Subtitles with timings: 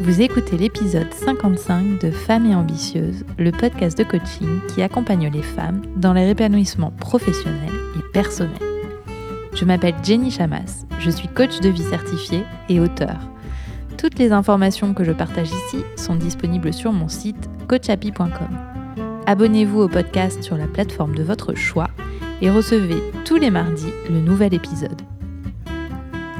[0.00, 5.42] Vous écoutez l'épisode 55 de Femmes et Ambitieuses, le podcast de coaching qui accompagne les
[5.42, 8.58] femmes dans leur épanouissement professionnel et personnel.
[9.54, 13.16] Je m'appelle Jenny Chamas, je suis coach de vie certifiée et auteur.
[13.96, 18.58] Toutes les informations que je partage ici sont disponibles sur mon site coachapi.com.
[19.26, 21.88] Abonnez-vous au podcast sur la plateforme de votre choix
[22.42, 25.00] et recevez tous les mardis le nouvel épisode.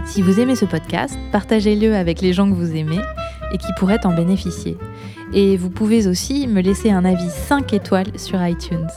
[0.06, 3.00] Si vous aimez ce podcast, partagez-le avec les gens que vous aimez
[3.52, 4.76] et qui pourraient en bénéficier.
[5.32, 8.88] Et vous pouvez aussi me laisser un avis 5 étoiles sur iTunes.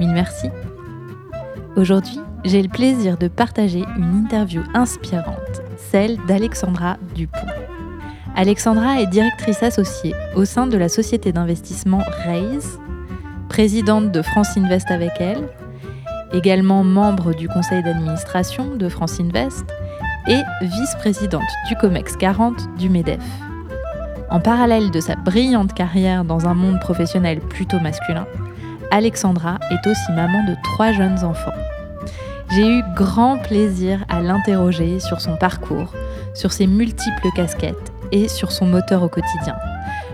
[0.00, 0.48] Mille merci.
[1.76, 7.46] Aujourd'hui, j'ai le plaisir de partager une interview inspirante, celle d'Alexandra Dupont.
[8.34, 12.78] Alexandra est directrice associée au sein de la société d'investissement Raise,
[13.48, 15.48] présidente de France Invest avec elle,
[16.32, 19.66] également membre du conseil d'administration de France Invest
[20.28, 23.22] et vice-présidente du COMEX 40 du MEDEF.
[24.30, 28.26] En parallèle de sa brillante carrière dans un monde professionnel plutôt masculin,
[28.90, 31.54] Alexandra est aussi maman de trois jeunes enfants.
[32.50, 35.92] J'ai eu grand plaisir à l'interroger sur son parcours,
[36.34, 39.56] sur ses multiples casquettes et sur son moteur au quotidien.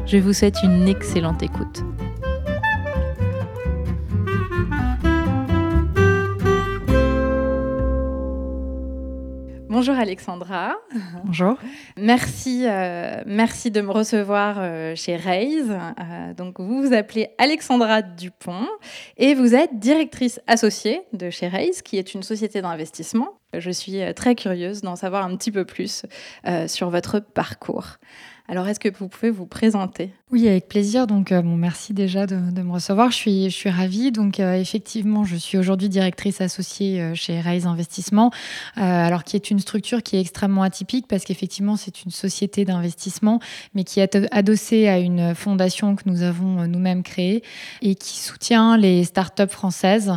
[0.06, 1.84] Je vous souhaite une excellente écoute.
[9.82, 10.76] Bonjour Alexandra.
[11.24, 11.58] Bonjour.
[11.96, 15.72] Merci, euh, merci de me recevoir euh, chez Raise.
[15.72, 18.68] Euh, donc vous vous appelez Alexandra Dupont
[19.16, 23.40] et vous êtes directrice associée de chez Raise, qui est une société d'investissement.
[23.58, 26.06] Je suis très curieuse d'en savoir un petit peu plus
[26.68, 27.96] sur votre parcours.
[28.52, 30.10] Alors, est-ce que vous pouvez vous présenter?
[30.30, 31.06] Oui, avec plaisir.
[31.06, 33.10] Donc, euh, bon, merci déjà de, me recevoir.
[33.10, 34.12] Je suis, je ravie.
[34.12, 38.30] Donc, euh, effectivement, je suis aujourd'hui directrice associée euh, chez Raise Investissement,
[38.76, 43.40] alors qui est une structure qui est extrêmement atypique parce qu'effectivement, c'est une société d'investissement,
[43.74, 47.42] mais qui est adossée à une fondation que nous avons nous-mêmes créée
[47.80, 50.12] et qui soutient les startups françaises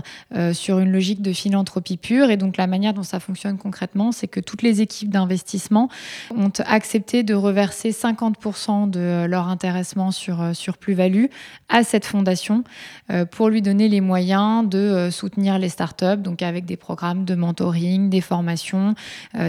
[0.53, 2.29] sur une logique de philanthropie pure.
[2.29, 5.89] Et donc, la manière dont ça fonctionne concrètement, c'est que toutes les équipes d'investissement
[6.35, 11.25] ont accepté de reverser 5 50% de leur intéressement sur, euh, sur plus-value
[11.69, 12.63] à cette fondation
[13.11, 17.25] euh, pour lui donner les moyens de euh, soutenir les startups, donc avec des programmes
[17.25, 18.95] de mentoring, des formations,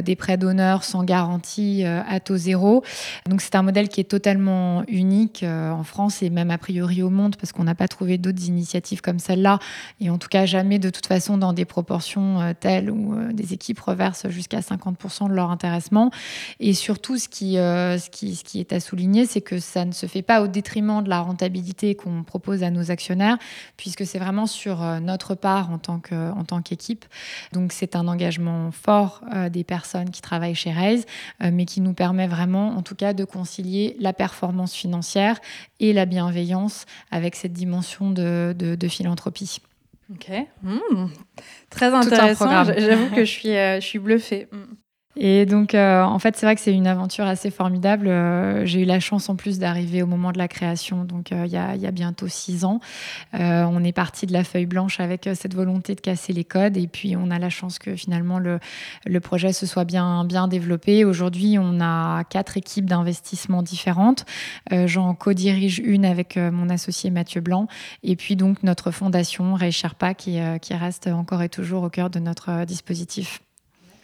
[0.05, 2.83] des prêts d'honneur sans garantie à taux zéro.
[3.29, 7.11] Donc c'est un modèle qui est totalement unique en France et même a priori au
[7.11, 9.59] monde parce qu'on n'a pas trouvé d'autres initiatives comme celle-là
[10.01, 13.81] et en tout cas jamais de toute façon dans des proportions telles où des équipes
[13.81, 16.11] reversent jusqu'à 50% de leur intéressement.
[16.61, 19.93] Et surtout ce qui, ce qui, ce qui est à souligner, c'est que ça ne
[19.93, 23.39] se fait pas au détriment de la rentabilité qu'on propose à nos actionnaires,
[23.77, 27.05] puisque c'est vraiment sur euh, notre part en tant qu'équipe.
[27.53, 31.07] Donc c'est un engagement fort euh, des personnes qui travaillent chez Raise,
[31.43, 35.39] euh, mais qui nous permet vraiment, en tout cas, de concilier la performance financière
[35.81, 39.59] et la bienveillance avec cette dimension de, philanthropie.
[40.13, 40.31] Ok,
[40.63, 41.07] mmh.
[41.71, 42.65] très intéressant.
[42.65, 44.47] J'avoue que je suis, je suis bluffée.
[44.53, 44.86] Mmh.
[45.19, 48.07] Et donc, euh, en fait, c'est vrai que c'est une aventure assez formidable.
[48.09, 51.47] Euh, j'ai eu la chance en plus d'arriver au moment de la création, donc euh,
[51.47, 52.81] il y, a, bientôt six ans.
[53.33, 56.87] on est parti de la feuille blanche avec cette volonté de casser les codes, et
[56.87, 58.59] puis on a la chance que finalement le,
[59.07, 61.05] le projet se soit bien, bien développé.
[61.07, 64.27] Aujourd'hui, on a quatre équipes d'investissement différentes.
[64.71, 67.69] J'en co-dirige une avec mon associé Mathieu Blanc,
[68.03, 70.39] et puis donc notre fondation Ray Sherpa qui
[70.71, 73.41] reste encore et toujours au cœur de notre dispositif.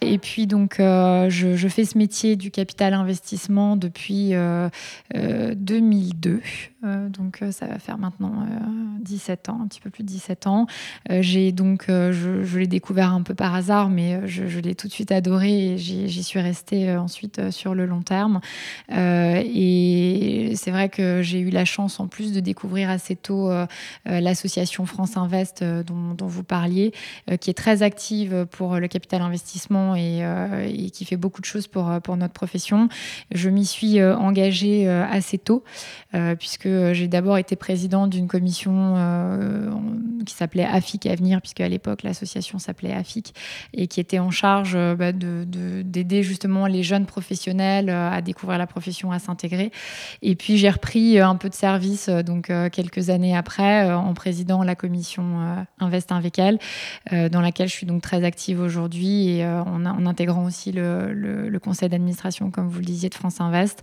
[0.03, 4.33] Et puis donc, euh, je, fais ce métier du capital investissement depuis
[5.15, 6.31] 2002.
[6.31, 6.39] Euh,
[6.85, 8.45] euh, donc, ça va faire maintenant
[9.01, 10.67] 17 ans, un petit peu plus de 17 ans.
[11.09, 15.13] j'ai donc, je, l'ai découvert un peu par hasard, mais je, l'ai tout de suite
[15.13, 18.41] adoré et j'y suis restée ensuite sur le long terme.
[18.91, 23.51] et c'est vrai que j'ai eu la chance en plus de découvrir assez tôt
[24.07, 26.93] l'association France Invest dont, dont, vous parliez,
[27.41, 31.66] qui est très active pour le capital investissement euh, et, qui fait beaucoup de choses
[31.66, 32.88] pour, euh, notre profession.
[33.32, 35.65] Je m'y suis euh, engagée assez tôt,
[36.39, 38.94] puisque j'ai d'abord été présidente d'une commission
[40.27, 43.34] qui s'appelait AFIC Avenir, puisque à l'époque l'association s'appelait AFIC,
[43.72, 49.10] et qui était en charge bah, d'aider justement les jeunes professionnels à découvrir la profession,
[49.10, 49.72] à s'intégrer.
[50.21, 54.74] Et puis j'ai repris un peu de service donc quelques années après en présidant la
[54.74, 56.59] commission Invest elle,
[57.30, 61.89] dans laquelle je suis donc très active aujourd'hui et on en, intégrant aussi le, conseil
[61.89, 63.83] d'administration, comme vous le disiez, de France Invest.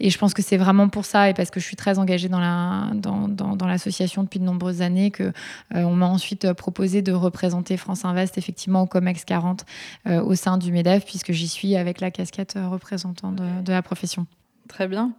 [0.00, 2.28] Et je pense que c'est vraiment pour ça, et parce que je suis très engagée
[2.28, 5.32] dans, la, dans, l'association depuis de nombreuses années, qu'on
[5.74, 9.64] euh, on m'a ensuite proposé de représenter France Invest effectivement au COMEX 40
[10.06, 13.82] euh, au sein du MEDEF, puisque j'y suis avec la casquette représentant de, de la
[13.82, 14.26] profession.
[14.68, 15.12] Très bien.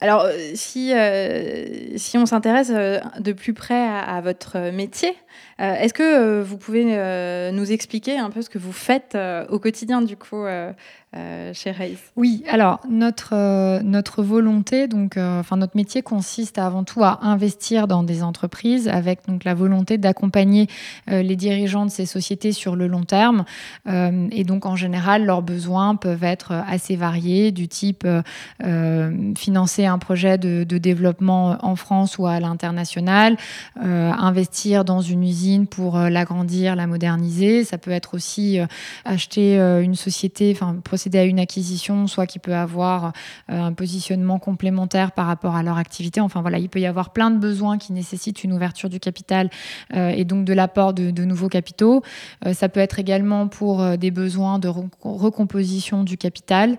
[0.00, 0.92] Alors, si,
[1.96, 5.12] si on s'intéresse de plus près à votre métier,
[5.58, 6.84] est-ce que vous pouvez
[7.52, 9.18] nous expliquer un peu ce que vous faites
[9.48, 10.44] au quotidien, du coup,
[11.16, 12.12] euh, chez Race?
[12.16, 17.20] Oui, alors notre, euh, notre volonté, donc, euh, enfin notre métier consiste avant tout à
[17.22, 20.66] investir dans des entreprises avec donc la volonté d'accompagner
[21.06, 23.44] les dirigeants de ces sociétés sur le long terme.
[23.86, 28.06] et donc en général, leurs besoins peuvent être assez variés, du type
[29.36, 33.36] financer un projet de, développement en France ou à l'international,
[33.80, 37.64] investir dans une usine pour l'agrandir, la moderniser.
[37.64, 38.58] Ça peut être aussi
[39.04, 43.12] acheter une société, enfin procéder à une acquisition, soit qui peut avoir
[43.50, 46.20] euh, un positionnement complémentaire par rapport à leur activité.
[46.20, 49.50] Enfin voilà, il peut y avoir plein de besoins qui nécessitent une ouverture du capital
[49.94, 52.02] euh, et donc de l'apport de, nouveaux capitaux.
[52.46, 54.68] Euh, ça peut être également pour des besoins de
[55.02, 56.78] recomposition du capital.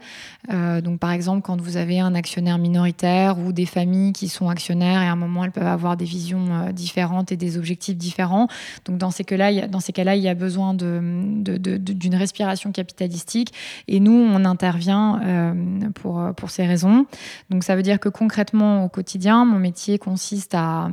[0.49, 5.01] donc par exemple, quand vous avez un actionnaire minoritaire ou des familles qui sont actionnaires
[5.01, 8.47] et à un moment elles peuvent avoir des visions différentes et des objectifs différents.
[8.85, 13.53] Donc dans ces cas-là, dans ces cas-là, il y a besoin d'une de, respiration capitalistique.
[13.87, 17.05] Et nous, nous, on intervient euh, pour, pour ces raisons.
[17.49, 20.89] Donc ça veut dire que concrètement, au quotidien, mon métier consiste à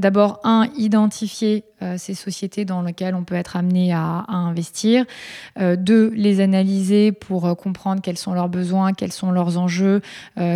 [0.00, 5.06] d'abord, un, identifier euh, ces sociétés dans lesquelles on peut être amené à, investir.
[5.58, 10.00] Euh, deux, les analyser pour euh, comprendre quels sont leurs besoins, quels sont leurs enjeux,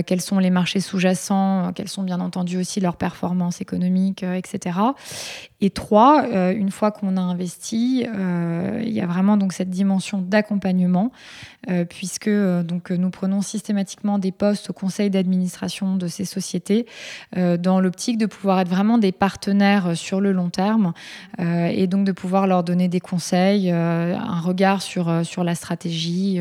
[0.06, 4.78] quels sont les marchés sous-jacents, quelles sont bien entendu aussi leurs performances économiques, etc.
[5.60, 11.12] Et trois, une fois qu'on a investi, il y a vraiment donc cette dimension d'accompagnement,
[11.88, 16.86] puisque donc nous prenons systématiquement des postes au conseil d'administration de ces sociétés,
[17.36, 19.33] dans l'optique de pouvoir être vraiment des partenaires
[19.94, 20.92] sur le long terme
[21.40, 25.44] euh, et donc de pouvoir leur donner des conseils, euh, un regard sur, euh, sur
[25.44, 26.40] la stratégie.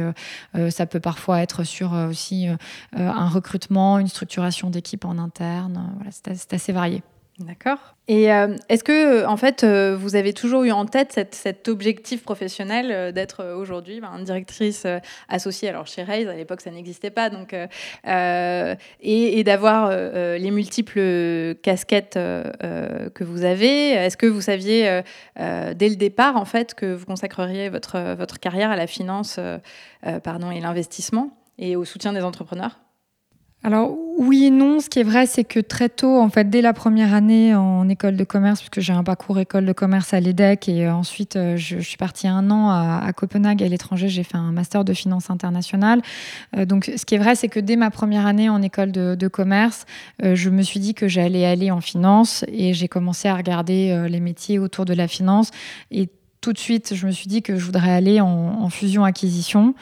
[0.69, 2.47] ça peut parfois être sur aussi
[2.93, 5.91] un recrutement, une structuration d'équipe en interne.
[5.95, 7.03] Voilà, c'est assez varié.
[7.39, 7.95] D'accord.
[8.07, 12.21] Et euh, est-ce que, en fait, euh, vous avez toujours eu en tête cet objectif
[12.21, 14.85] professionnel euh, d'être aujourd'hui ben, directrice
[15.29, 15.69] associée?
[15.69, 17.55] Alors chez Raise, à l'époque, ça n'existait pas, donc
[19.01, 23.91] et, d'avoir les multiples casquettes que vous avez.
[23.91, 25.01] Est-ce que vous saviez
[25.35, 29.39] dès le départ, en fait, que vous consacreriez votre votre carrière à la finance,
[30.23, 32.82] pardon, et l'investissement et au soutien des entrepreneurs?
[33.63, 34.79] Alors oui et non.
[34.79, 37.87] Ce qui est vrai, c'est que très tôt, en fait, dès la première année en
[37.89, 41.35] école de commerce, puisque j'ai un parcours école de commerce à l'EDEC et euh, ensuite
[41.35, 44.93] euh, je, suis partie un an à, Copenhague à l'étranger, j'ai fait un master de
[44.93, 46.01] finance internationale.
[46.57, 49.15] Euh, donc ce qui est vrai, c'est que dès ma première année en école de,
[49.15, 49.85] de commerce,
[50.21, 54.19] je me suis dit que j'allais aller en finance et j'ai commencé à regarder les
[54.19, 55.51] métiers autour de la finance
[55.91, 56.09] et
[56.43, 59.75] tout de suite, je me suis dit que je voudrais aller en, fusion-acquisition.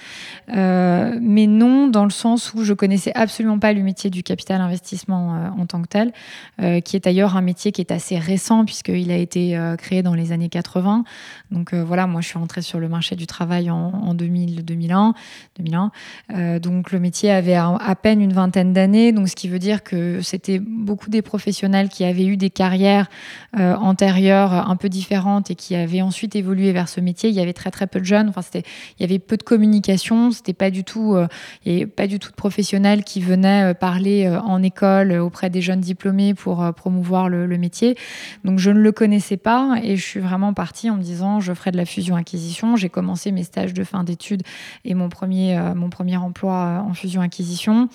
[0.54, 4.62] Euh, mais non, dans le sens où je connaissais absolument pas le métier du capital
[4.62, 6.14] investissement euh, en tant que tel,
[6.62, 10.14] euh, qui est d'ailleurs un métier qui est assez récent puisqu'il a été créé dans
[10.14, 11.04] les années 80.
[11.50, 15.16] Donc voilà, moi je suis rentrée sur le marché du travail en, 2000, 2001.
[15.58, 16.60] 2001.
[16.60, 20.22] donc le métier avait à, peine une vingtaine d'années, donc ce qui veut dire que
[20.22, 23.10] c'était beaucoup des professionnels qui avaient eu des carrières
[23.58, 27.54] antérieures un peu différentes et qui avaient ensuite évolué vers ce métier, il y avait
[27.54, 28.30] très très peu de jeunes.
[28.30, 28.64] Enfin, c'était,
[28.98, 30.32] il y avait peu de communication.
[30.32, 31.28] C'était pas du tout, euh,
[31.66, 35.62] avait pas du tout de professionnels qui venaient euh, parler euh, en école auprès des
[35.62, 37.96] jeunes diplômés pour promouvoir le, métier.
[38.44, 41.54] Donc je ne le connaissais pas et je suis vraiment partie en me disant je
[41.54, 42.76] ferai de la fusion acquisition.
[42.76, 44.42] J'ai commencé mes stages de fin d'études
[44.84, 47.88] et mon premier mon premier emploi en fusion acquisition.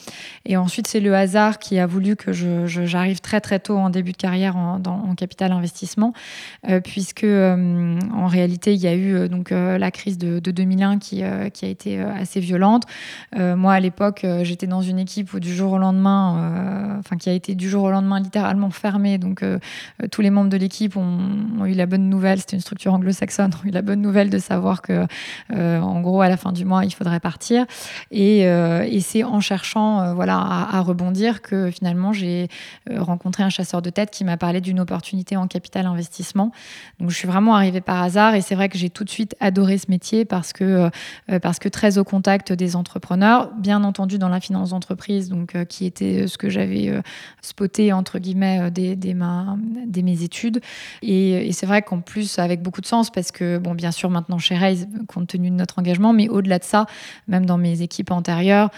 [0.45, 4.13] Et ensuite c'est le hasard qui a voulu que j'arrive très très tôt en début
[4.13, 6.13] de carrière en capital investissement
[6.85, 11.23] puisque en réalité il y a eu euh, donc euh, la crise de, 2001 qui,
[11.23, 12.85] euh, qui, a été assez violente.
[13.37, 17.33] moi, à l'époque, j'étais dans une équipe où du jour au lendemain, enfin qui a
[17.33, 19.19] été du jour au lendemain littéralement fermée.
[19.19, 19.45] Donc
[20.11, 22.39] tous les membres de l'équipe ont, eu la bonne nouvelle.
[22.41, 23.51] C'était une structure anglo-saxonne.
[23.65, 25.07] Ont eu la bonne nouvelle de savoir que,
[25.53, 27.67] en gros, à la fin du mois, il faudrait partir.
[28.11, 28.47] Et,
[29.01, 32.49] c'est en cherchant, voilà, à, à, rebondir que finalement j'ai
[32.91, 36.53] rencontré un chasseur de tête qui m'a parlé d'une opportunité en capital investissement.
[37.01, 39.35] Donc je suis vraiment arrivée par hasard et c'est vrai que j'ai tout de suite
[39.41, 40.91] adoré ce métier parce que,
[41.31, 45.55] euh, parce que très au contact des entrepreneurs, bien entendu dans la finance d'entreprise, donc
[45.55, 47.03] euh, qui était ce que j'avais euh,
[47.43, 50.61] spoté entre guillemets dès, dès, mes études.
[51.03, 54.39] Et, c'est vrai qu'en plus, avec beaucoup de sens, parce que, bon, bien sûr, maintenant
[54.39, 56.87] chez Raise, compte tenu de notre engagement, mais au-delà de ça,
[57.29, 58.71] même dans mes équipes antérieures,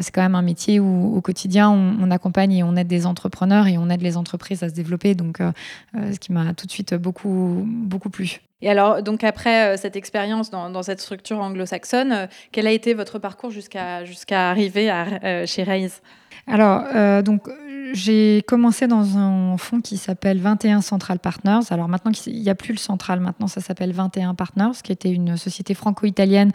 [0.00, 3.06] c'est quand même un métier où au quotidien, on, on, accompagne et on aide des
[3.06, 5.14] entrepreneurs et on aide les entreprises à se développer.
[5.14, 5.38] Donc,
[5.94, 8.40] ce qui m'a tout de suite beaucoup, beaucoup plu.
[8.62, 13.50] Et alors, donc après cette expérience dans, cette structure anglo-saxonne, quel a été votre parcours
[13.50, 16.00] jusqu'à jusqu'à arriver à, chez Raise?
[16.46, 17.48] Alors, donc
[17.92, 21.60] j'ai commencé dans un fonds qui s'appelle 21 Central Partners.
[21.70, 25.10] Alors maintenant, il n'y a plus le Central, maintenant ça s'appelle 21 Partners, qui était
[25.10, 26.52] une société franco-italienne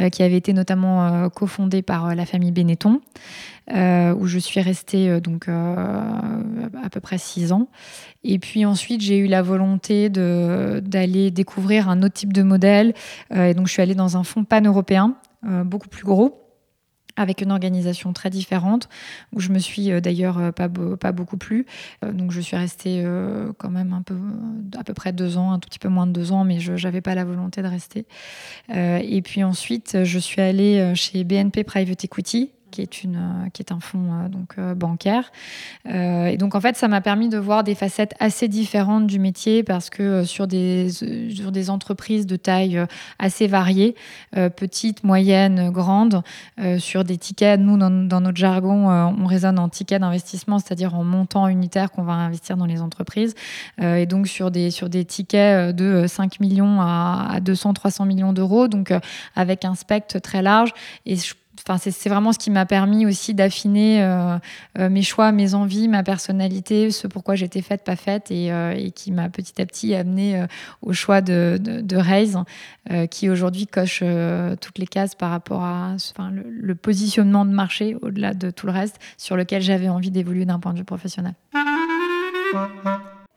[0.00, 3.00] euh, qui avait été notamment euh, cofondée par euh, la famille Benetton,
[3.70, 7.68] où je suis restée donc à peu près six ans.
[8.24, 12.94] Et puis ensuite, j'ai eu la volonté d'aller découvrir un autre type de modèle.
[13.34, 16.42] et donc je suis allée dans un fonds pan-européen, beaucoup plus gros
[17.16, 18.88] avec une organisation très différente,
[19.32, 21.66] où je me suis euh, d'ailleurs euh, pas, pas beaucoup plu.
[22.04, 23.04] Euh, donc je suis restée
[23.58, 24.16] quand même un peu,
[24.78, 26.72] à peu près deux ans, un tout petit peu moins de deux ans, mais je
[26.72, 28.06] n'avais pas la volonté de rester.
[28.70, 33.62] et puis ensuite, je suis allée chez BNP Private Equity, qui est, une, euh, qui
[33.62, 35.30] est un fonds euh, donc, euh, bancaire.
[35.86, 39.62] et donc, en fait, ça m'a permis de voir des facettes assez différentes du métier
[39.62, 42.84] parce que sur des, sur des entreprises de taille
[43.18, 43.94] assez variée,
[44.56, 46.22] petites, moyennes, grandes,
[46.78, 51.46] sur des tickets, nous, dans, notre jargon, on raisonne en tickets d'investissement, c'est-à-dire en montant
[51.48, 53.34] unitaire qu'on va investir dans les entreprises.
[53.80, 58.32] et donc, sur des, sur des tickets de 5 millions à, à 200, 300 millions
[58.32, 58.92] d'euros, donc
[59.36, 60.72] avec un spectre très large.
[61.04, 61.34] Et je
[61.66, 64.36] Enfin, c'est vraiment ce qui m'a permis aussi d'affiner euh,
[64.78, 68.90] euh, mes choix, mes envies, ma personnalité, ce pourquoi j'étais faite, pas faite, et, euh,
[68.90, 70.44] qui m'a petit à petit amené
[70.80, 72.38] au choix de, de, Raise,
[73.10, 74.02] qui aujourd'hui coche
[74.60, 75.96] toutes les cases par rapport à
[76.32, 80.44] le, le, positionnement de marché, au-delà de tout le reste, sur lequel j'avais envie d'évoluer
[80.44, 81.34] d'un point de vue professionnel.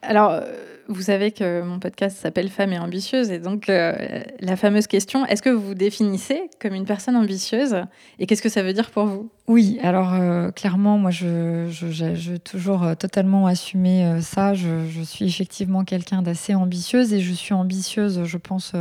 [0.07, 0.41] Alors,
[0.87, 3.93] vous savez que mon podcast s'appelle Femme et ambitieuse, et donc euh,
[4.39, 7.75] la fameuse question est-ce que vous vous définissez comme une personne ambitieuse
[8.19, 9.29] Et qu'est-ce que ça veut dire pour vous?
[9.47, 14.53] Oui, alors euh, clairement, moi, je, toujours euh, totalement assumé ça.
[14.53, 18.73] Je, suis effectivement quelqu'un d'assez ambitieuse, et je suis ambitieuse, je pense,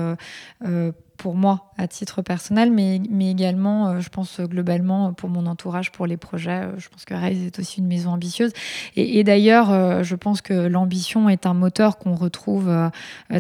[1.17, 5.91] pour moi à titre personnel, mais, mais également, euh, je pense globalement pour mon entourage,
[5.91, 6.63] pour les projets.
[6.63, 8.53] Euh, je pense que Raise est aussi une maison ambitieuse.
[8.97, 12.71] Et, d'ailleurs, euh, je pense que l'ambition est un moteur qu'on retrouve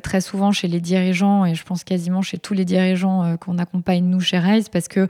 [0.02, 4.04] très souvent chez les dirigeants et je pense quasiment chez tous les dirigeants qu'on accompagne
[4.04, 5.06] nous chez Raise, parce que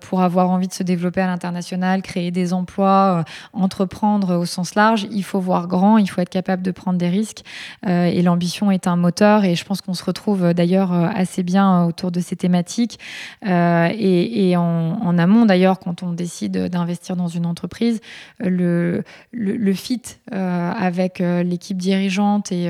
[0.00, 5.06] pour avoir envie de se développer à l'international, créer des emplois, entreprendre au sens large,
[5.10, 7.42] il faut voir grand, il faut être capable de prendre des risques.
[7.86, 12.10] et l'ambition est un moteur et je pense qu'on se retrouve d'ailleurs assez bien autour
[12.10, 13.00] de ces thématiques.
[13.44, 18.00] Euh, et, en, amont, d'ailleurs, quand on décide d'investir dans une entreprise,
[18.38, 22.66] le, le, fit euh, avec euh, l'équipe dirigeante et,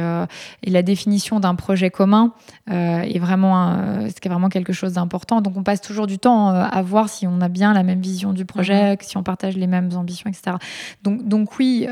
[0.63, 2.33] et, la définition d'un projet commun
[2.69, 5.41] est vraiment, c'est vraiment quelque chose d'important.
[5.43, 8.33] Donc, on passe toujours du temps à voir si on a bien la même vision
[8.33, 9.05] du projet, mm-hmm.
[9.05, 10.57] si on partage les mêmes ambitions, etc.
[11.03, 11.87] Donc, donc oui,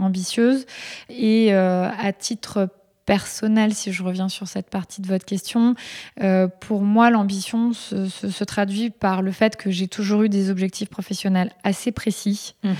[0.00, 0.66] ambitieuse.
[1.08, 2.68] Et à titre
[3.10, 5.74] personnel, si je reviens sur cette partie de votre question,
[6.22, 10.88] euh, pour moi, l'ambition se, traduit par le fait que j'ai toujours eu des objectifs
[10.88, 12.74] professionnels assez précis mhm.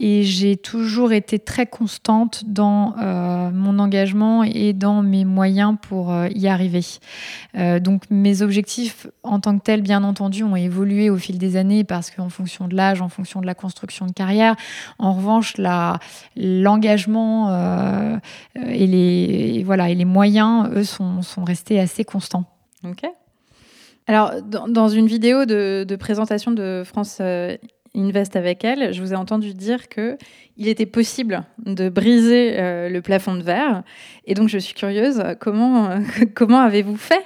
[0.00, 6.12] et j'ai toujours été très constante dans euh, mon engagement et dans mes moyens pour
[6.12, 6.84] euh, y arriver.
[7.54, 11.84] donc mes objectifs en tant que tels, bien entendu, ont évolué au fil des années
[11.84, 14.56] parce qu'en fonction de l'âge, en fonction de la construction de carrière,
[14.98, 15.54] en revanche,
[16.36, 18.18] l'engagement
[18.56, 22.44] et les voilà, et les moyens, eux, sont, sont restés assez constants.
[22.84, 23.02] Ok.
[24.06, 27.56] Alors, dans, une vidéo de, présentation de France euh,
[27.94, 30.16] Invest avec elle, je vous ai entendu dire que
[30.56, 33.82] il était possible de briser euh, le plafond de verre.
[34.26, 35.98] Et donc, je suis curieuse, comment,
[36.34, 37.24] comment avez-vous fait?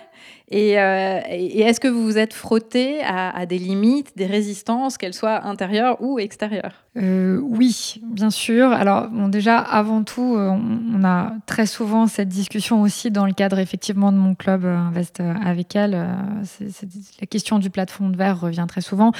[0.52, 5.46] Euh, et, est-ce que vous vous êtes frotté à, des limites, des résistances, qu'elles soient
[5.46, 6.84] intérieures ou extérieures?
[6.96, 8.72] Euh, Oui, bien sûr.
[8.72, 13.58] Alors déjà, avant tout, euh, on, a très souvent cette discussion aussi dans le cadre
[13.58, 15.92] effectivement de mon club Invest avec elle.
[15.92, 19.12] la question du plafond de verre revient très souvent.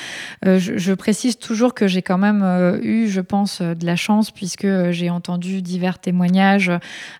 [0.45, 2.43] Je, précise toujours que j'ai quand même
[2.83, 6.71] eu, je pense, de la chance puisque j'ai entendu divers témoignages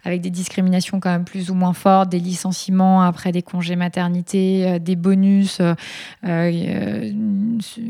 [0.04, 4.00] avec des discriminations quand même plus ou moins fortes, des licenciements après des congés maternels
[4.35, 5.75] euh, des bonus euh,
[6.26, 7.12] euh,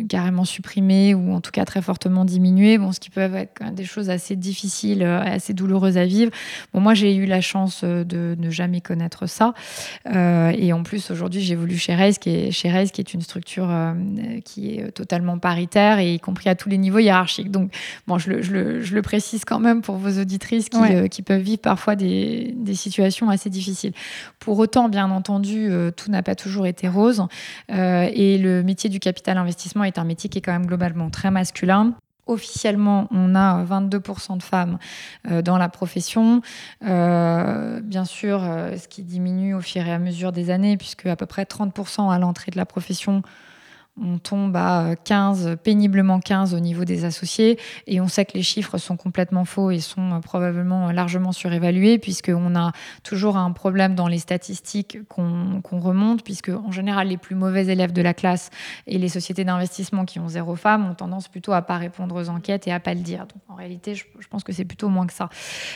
[0.08, 3.84] carrément supprimés ou en tout cas très fortement diminués, bon, ce qui peut être des
[3.84, 6.32] choses assez difficiles, assez douloureuses à vivre.
[6.72, 9.54] Bon, moi, j'ai eu la chance de ne jamais connaître ça.
[10.06, 13.70] et en plus, aujourd'hui, j'ai voulu chez Reis, qui est, chez qui est une structure
[14.44, 17.50] qui est totalement paritaire et y compris à tous les niveaux hiérarchiques.
[17.50, 17.72] Donc,
[18.06, 21.22] bon, je le, je le, je le précise quand même pour vos auditrices qui, qui
[21.22, 23.92] peuvent vivre parfois des, des, situations assez difficiles.
[24.38, 27.26] Pour autant, bien entendu, tout n'a pas toujours été rose.
[27.70, 31.10] Euh, et le métier du capital investissement est un métier qui est quand même globalement
[31.10, 31.94] très masculin.
[32.30, 34.78] Officiellement, on a 22% de femmes
[35.42, 36.42] dans la profession.
[36.80, 41.26] bien sûr, ce qui diminue au fur et à mesure des années, puisque à peu
[41.26, 43.22] près 30% à l'entrée de la profession
[44.02, 48.42] on tombe à 15, péniblement 15 au niveau des associés, et on sait que les
[48.42, 53.94] chiffres sont complètement faux et sont euh, probablement largement surévalués, puisqu'on a toujours un problème
[53.94, 58.50] dans les statistiques qu'on remonte, puisque en général, les plus mauvais élèves de la classe
[58.86, 62.28] et les sociétés d'investissement qui ont zéro femme ont tendance plutôt à pas répondre aux
[62.28, 63.20] enquêtes et à pas le dire.
[63.20, 65.28] Donc en réalité, je, pense que c'est plutôt moins que ça.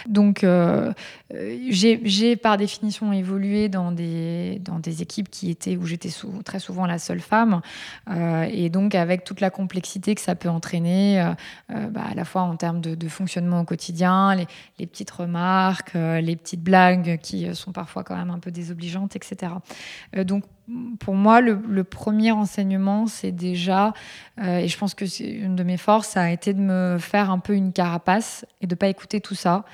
[0.07, 0.93] Donc euh,
[1.35, 6.11] euh, j'ai par définition évolué dans des, dans des équipes qui étaient où j'étais
[6.45, 7.61] très souvent la seule femme.
[8.11, 8.14] Euh,
[8.51, 11.35] et donc avec toute la complexité que ça peut entraîner, euh,
[11.71, 14.35] euh, bah, à la fois en termes de, fonctionnement au quotidien,
[14.79, 19.53] les, petites remarques, les petites blagues qui sont parfois quand même un peu désobligeantes, etc.
[20.25, 20.45] donc
[20.99, 23.93] pour moi, le, premier enseignement, c'est déjà,
[24.43, 27.31] et je pense que c'est une de mes forces, ça a été de me faire
[27.31, 29.65] un peu une carapace et de pas écouter tout ça.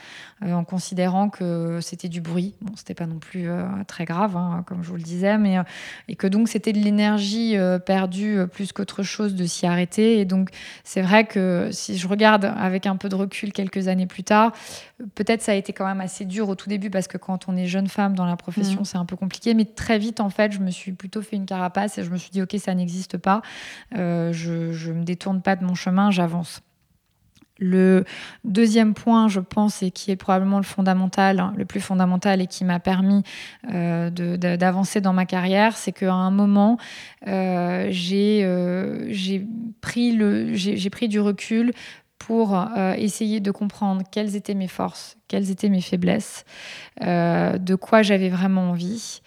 [0.42, 2.54] Euh, en considérant que c'était du bruit.
[2.62, 5.58] Bon, c'était pas non plus euh, très grave, hein, comme je vous le disais, mais
[5.58, 5.62] euh,
[6.08, 10.18] et que donc c'était de l'énergie perdue plus qu'autre chose de s'y arrêter.
[10.18, 10.50] Et donc
[10.82, 14.52] c'est vrai que si je regarde avec un peu de recul quelques années plus tard,
[15.14, 17.56] peut-être ça a été quand même assez dur au tout début parce que quand on
[17.56, 18.84] est jeune femme dans la profession, mmh.
[18.84, 19.52] c'est un peu compliqué.
[19.52, 22.16] Mais très vite, en fait, je me suis plutôt fait une carapace et je me
[22.16, 23.42] suis dit ok, ça n'existe pas.
[23.92, 26.62] je, je me détourne pas de mon chemin, j'avance.
[27.60, 28.04] Le
[28.44, 30.64] deuxième point, je pense, et qui est probablement le
[31.40, 33.22] hein, plus fondamental et qui m'a permis
[33.72, 36.78] euh, d'avancer dans ma carrière, c'est qu'à un moment,
[37.28, 39.46] euh, euh, j'ai
[39.82, 41.72] pris, du recul
[42.18, 42.58] pour
[42.96, 46.44] essayer de comprendre quelles étaient mes forces, quelles étaient mes faiblesses,
[47.00, 49.20] de quoi j'avais vraiment envie.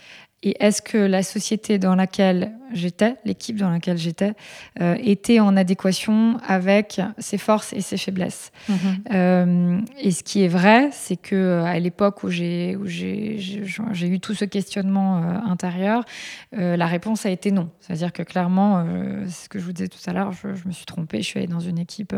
[0.43, 4.33] Et est-ce que la société dans laquelle j'étais, l'équipe dans laquelle j'étais,
[4.81, 8.51] euh, était en adéquation avec ses forces et ses faiblesses.
[8.67, 8.77] Mhm.
[9.11, 14.33] Euh, et ce qui est vrai, c'est que euh, à l'époque où j'ai eu tout
[14.33, 16.03] ce questionnement intérieur,
[16.51, 17.69] la réponse a été non.
[17.79, 18.85] C'est-à-dire que clairement,
[19.27, 21.21] c'est ce que je vous disais tout à l'heure, je, me suis trompée.
[21.21, 22.15] Je suis allée dans une équipe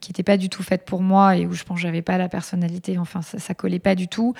[0.00, 2.18] qui n'était pas du tout faite pour moi et où je pense que j'avais pas
[2.18, 2.98] la personnalité.
[2.98, 4.34] Enfin, ça, ça collait pas du tout.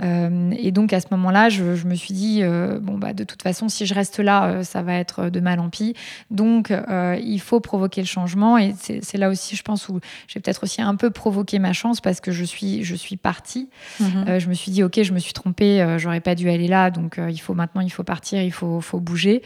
[0.00, 2.42] et donc à ce moment-là, je, je, me suis dit
[2.80, 5.70] bon bah de toute façon, si je reste là, ça va être de mal en
[5.70, 5.94] pis.
[6.30, 8.58] Donc, euh, il faut provoquer le changement.
[8.58, 12.00] Et c'est là aussi, je pense, où j'ai peut-être aussi un peu provoqué ma chance
[12.00, 13.68] parce que je suis, je suis partie.
[14.00, 14.24] Mhm.
[14.28, 16.68] Euh, je me suis dit, OK, je me suis trompée, euh, j'aurais pas dû aller
[16.68, 16.90] là.
[16.90, 19.42] Donc, il faut maintenant, il faut partir, il faut, faut bouger.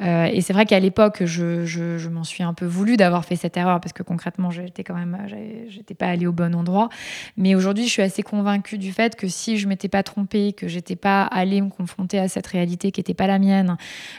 [0.00, 3.56] et c'est vrai qu'à l'époque, je, je, m'en suis un peu voulu d'avoir fait cette
[3.56, 5.16] erreur parce que concrètement, j'étais quand même,
[5.68, 6.88] j'étais pas allée au bon endroit.
[7.36, 10.68] Mais aujourd'hui, je suis assez convaincue du fait que si je m'étais pas trompée, que
[10.68, 13.76] j'étais pas allée me confronter à cette réalité qui n'était pas la mienne,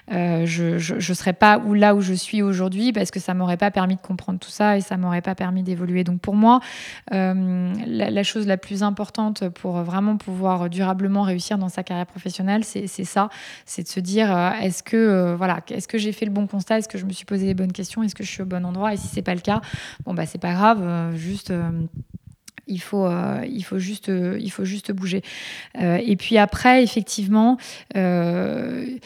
[0.10, 3.58] je, je ne serais pas où, là où je suis aujourd'hui parce que ça m'aurait
[3.58, 6.04] pas permis de comprendre tout ça et ça m'aurait pas permis d'évoluer.
[6.04, 6.60] Donc pour moi,
[7.14, 12.64] euh, la, chose la plus importante pour vraiment pouvoir durablement réussir dans sa carrière professionnelle,
[12.64, 13.30] c'est ça,
[13.66, 16.48] c'est de se dire euh, est-ce que euh, voilà, est-ce que j'ai fait le bon
[16.48, 18.46] constat, est-ce que je me suis posé les bonnes questions, est-ce que je suis au
[18.46, 18.94] bon endroit?
[18.94, 19.62] Et si c'est pas le cas,
[20.06, 21.54] bon bah c'est pas grave, juste
[22.68, 23.10] il faut,
[23.46, 25.22] il, faut juste, il faut juste bouger.
[25.80, 27.58] et puis après, effectivement,
[27.94, 29.00] il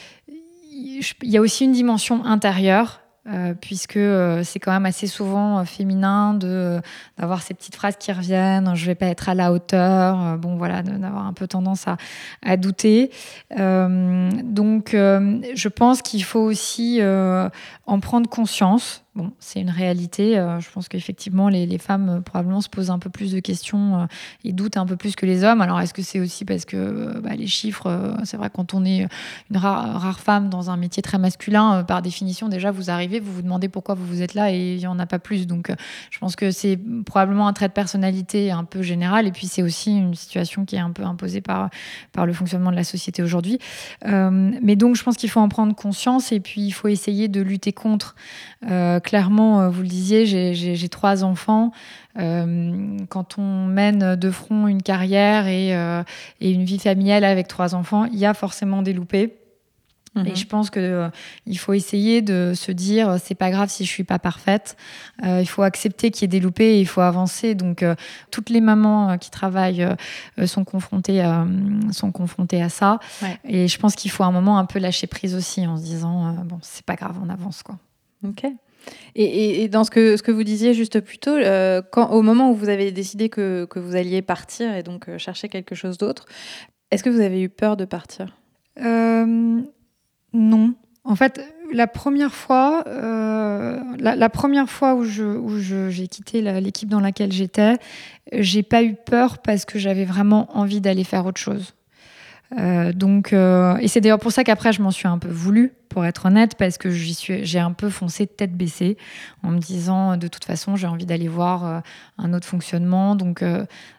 [1.24, 5.64] y a aussi une dimension intérieure euh, puisque euh, c'est quand même assez souvent euh,
[5.64, 6.80] féminin de
[7.18, 10.84] d'avoir ces petites phrases qui reviennent je vais pas être à la hauteur bon voilà
[10.84, 11.98] d'avoir un peu tendance à,
[12.44, 13.10] à douter
[13.50, 20.38] donc je pense qu'il faut aussi en prendre conscience Bon, c'est une réalité.
[20.38, 24.02] Euh, je pense qu'effectivement, les, femmes euh, probablement se posent un peu plus de questions
[24.02, 24.06] euh,
[24.44, 25.62] et doutent un peu plus que les hommes.
[25.62, 29.08] Alors, est-ce que c'est aussi parce que bah, les chiffres, c'est vrai, quand on est
[29.50, 33.32] une rare, rare, femme dans un métier très masculin, par définition, déjà, vous arrivez, vous
[33.32, 35.48] vous demandez pourquoi vous vous êtes là et il n'y en a pas plus.
[35.48, 35.72] Donc,
[36.12, 39.28] je pense que c'est probablement un trait de personnalité un peu général.
[39.28, 41.70] Et puis, c'est aussi une situation qui est un peu imposée par,
[42.12, 43.60] par le fonctionnement de la société aujourd'hui.
[44.04, 47.40] mais donc, je pense qu'il faut en prendre conscience et puis il faut essayer de
[47.40, 48.16] lutter contre
[49.06, 51.72] clairement, euh, vous le disiez, j'ai trois enfants.
[52.18, 56.04] Euh, quand on mène de front une carrière euh,
[56.42, 59.38] et, une vie familiale avec trois enfants, il y a forcément des loupés.
[60.18, 60.36] Et mhm.
[60.36, 61.10] je pense que
[61.46, 64.78] il faut essayer de se dire c'est pas grave si je suis pas parfaite.
[65.22, 67.54] il faut accepter qu'il y ait des loupés et il faut avancer.
[67.54, 67.84] Donc
[68.32, 69.86] toutes les mamans qui travaillent
[70.46, 71.22] sont confrontées
[71.92, 73.00] sont confrontées à ça.
[73.44, 76.32] Et je pense qu'il faut un moment un peu lâcher prise aussi en se disant
[76.46, 77.78] bon c'est pas grave on avance quoi.
[78.24, 78.46] Ok.
[79.16, 82.52] Et, dans ce que, ce que vous disiez juste plus tôt, euh, quand, au moment
[82.52, 85.98] où vous avez décidé que, que vous alliez partir et donc euh, chercher quelque chose
[85.98, 86.26] d'autre,
[86.92, 88.36] est-ce que vous avez eu peur de partir?
[88.82, 89.62] Euh,
[90.34, 90.74] Non.
[91.06, 91.40] En fait,
[91.72, 97.78] la première fois, la, première fois où je, où j'ai quitté l'équipe dans laquelle j'étais,
[98.34, 101.76] j'ai pas eu peur parce que j'avais vraiment envie d'aller faire autre chose.
[102.58, 105.74] Euh, donc, euh, et c'est d'ailleurs pour ça qu'après je m'en suis un peu voulu,
[105.90, 108.98] pour être honnête, parce que j'y suis, j'ai un peu foncé tête baissée
[109.44, 111.80] en me disant de toute façon j'ai envie d'aller voir euh,
[112.18, 113.44] un autre fonctionnement, donc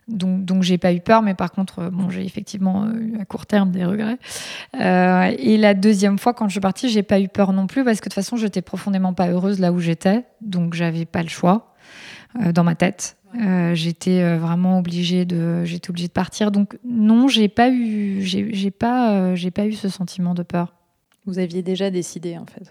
[0.08, 3.46] donc donc j'ai pas eu peur, mais par contre bon j'ai effectivement eu à court
[3.46, 4.18] terme des regrets.
[4.74, 7.98] et la deuxième fois quand je suis partie, j'ai pas eu peur non plus parce
[7.98, 11.28] que de toute façon j'étais profondément pas heureuse là où j'étais, donc j'avais pas le
[11.28, 11.75] choix
[12.34, 13.16] dans ma tête.
[13.40, 16.50] Euh, j'étais euh, vraiment obligée de, j'étais obligée de partir.
[16.50, 20.74] Donc non, j'ai pas eu, j'ai pas, euh, j'ai pas eu ce sentiment de peur.
[21.26, 22.70] Vous aviez déjà décidé en fait.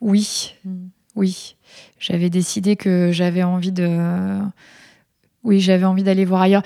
[0.00, 0.88] Oui, hmm.
[1.14, 1.56] oui,
[1.98, 4.40] j'avais décidé que j'avais envie de,
[5.44, 6.64] oui, j'avais envie d'aller voir ailleurs.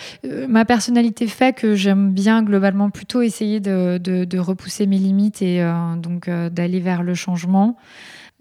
[0.48, 5.42] ma personnalité fait que j'aime bien globalement plutôt essayer de, de, de repousser mes limites
[5.42, 5.62] et
[5.98, 7.76] donc d'aller vers le changement.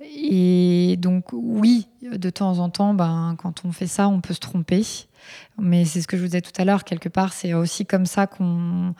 [0.01, 4.39] Et donc oui, de temps en temps, ben, quand on fait ça, on peut se
[4.39, 4.83] tromper.
[5.57, 8.05] Mais c'est ce que je vous disais tout à l'heure, quelque part, c'est aussi comme
[8.05, 8.93] ça qu'on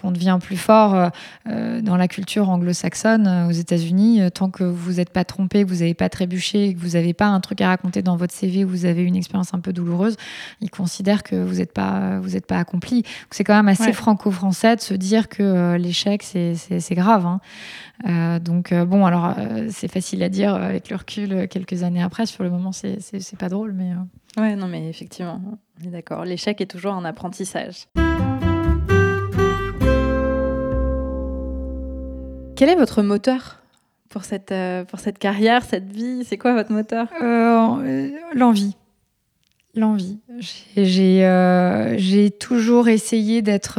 [0.00, 1.08] qu'on devient plus fort euh,
[1.48, 4.20] euh, dans la culture anglo-saxonne euh, aux États-Unis.
[4.32, 7.26] tant que vous n'êtes pas trompé, que vous n'avez pas trébuché, que vous n'avez pas
[7.26, 10.16] un truc à raconter dans votre CV où vous avez une expérience un peu douloureuse,
[10.60, 13.02] ils considèrent que vous n'êtes pas, vous pas accompli.
[13.30, 17.26] C'est quand même assez franco-français de se dire que l'échec, c'est grave.
[17.26, 18.38] Hein.
[18.38, 19.34] donc bon, alors
[19.70, 22.26] c'est facile à dire avec le recul quelques années après.
[22.26, 23.92] Sur le moment, c'est pas drôle, mais.
[24.40, 25.40] Ouais, non, mais effectivement,
[25.80, 26.24] on est d'accord.
[26.24, 27.86] L'échec est toujours un apprentissage.
[32.58, 33.62] Quel est votre moteur
[34.08, 36.24] pour cette, euh, pour cette carrière, cette vie?
[36.24, 37.06] C'est quoi votre moteur?
[37.22, 38.74] Euh, L'envie.
[39.76, 40.18] L'envie.
[40.76, 43.78] J'ai euh, toujours essayé d'être,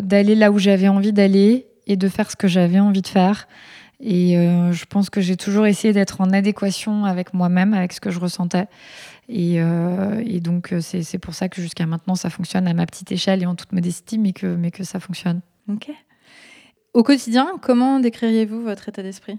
[0.00, 3.48] d'aller là où j'avais envie d'aller et de faire ce que j'avais envie de faire.
[3.98, 8.10] Et je pense que j'ai toujours essayé d'être en adéquation avec moi-même, avec ce que
[8.10, 8.68] je ressentais.
[9.28, 13.42] Et, et donc, c'est pour ça que jusqu'à maintenant, ça fonctionne à ma petite échelle
[13.42, 15.40] et en toute modestie, mais que, mais que ça fonctionne.
[15.68, 15.90] Ok.
[16.94, 19.38] Au quotidien, comment décririez-vous votre état d'esprit?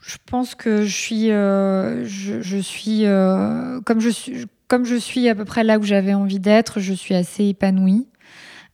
[0.00, 5.28] Je pense que je suis, euh, je, suis euh, comme je suis, comme je suis
[5.28, 6.80] à peu près là où j'avais envie d'être.
[6.80, 8.08] Je suis assez épanouie,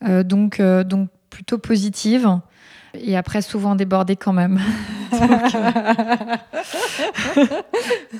[0.04, 2.38] euh, donc donc plutôt positive.
[2.94, 4.60] Et après, souvent débordée quand même.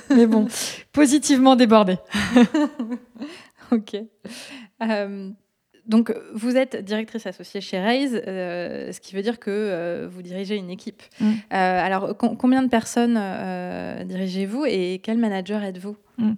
[0.09, 0.47] Mais bon,
[0.91, 1.97] positivement débordée.
[3.71, 3.95] ok.
[5.87, 10.21] Donc, vous êtes directrice associée chez Raise, euh, ce qui veut dire que euh, vous
[10.21, 11.01] dirigez une équipe.
[11.21, 11.25] Mm.
[11.25, 13.19] Euh, alors, combien de personnes
[14.05, 15.95] dirigez-vous et quel manager êtes-vous?
[16.17, 16.33] Mm.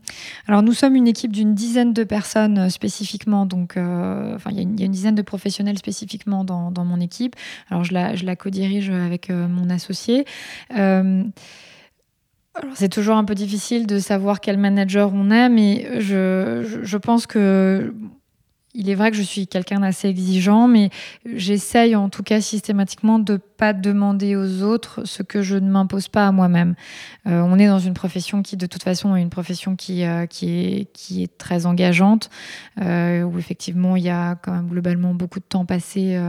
[0.47, 3.47] Alors, nous sommes une équipe d'une dizaine de personnes spécifiquement.
[3.47, 7.35] Donc, enfin, il y, a une dizaine de professionnels spécifiquement dans, mon équipe.
[7.71, 10.25] Alors, je la, je la co-dirige avec mon associé.
[12.73, 17.25] c'est toujours un peu difficile de savoir quel manager on est, mais je, je pense
[17.25, 17.93] que
[18.75, 20.89] il est vrai que je suis quelqu'un d'assez exigeant, mais
[21.25, 26.07] j'essaye en tout cas systématiquement de pas demander aux autres ce que je ne m'impose
[26.07, 26.75] pas à moi-même.
[27.27, 30.27] Euh, on est dans une profession qui, de toute façon, est une profession qui, euh,
[30.27, 32.29] qui, est, qui est très engageante,
[32.79, 36.19] euh, où effectivement, il y a quand même globalement beaucoup de temps passé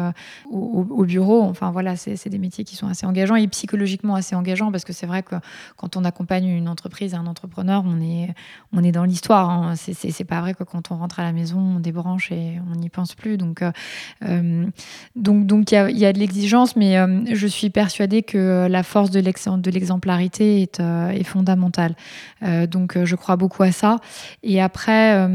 [0.51, 1.43] au, bureau.
[1.43, 4.93] Enfin, voilà, c'est des métiers qui sont assez engageants et psychologiquement assez engageants, parce que
[4.93, 5.37] c'est vrai que
[5.77, 8.35] quand on accompagne une entreprise, un entrepreneur, on est,
[8.73, 9.51] on est dans l'histoire.
[9.51, 9.75] Hein.
[9.77, 12.89] C'est pas vrai que quand on rentre à la maison, on débranche et on n'y
[12.89, 13.37] pense plus.
[13.37, 13.63] Donc,
[14.21, 16.97] donc, donc il y a, de l'exigence, mais
[17.35, 19.21] je suis persuadée que la force de
[19.71, 21.95] l'exemplarité est, euh, fondamentale.
[22.43, 23.99] Euh, donc, euh, je crois beaucoup à ça.
[24.43, 25.29] Et après,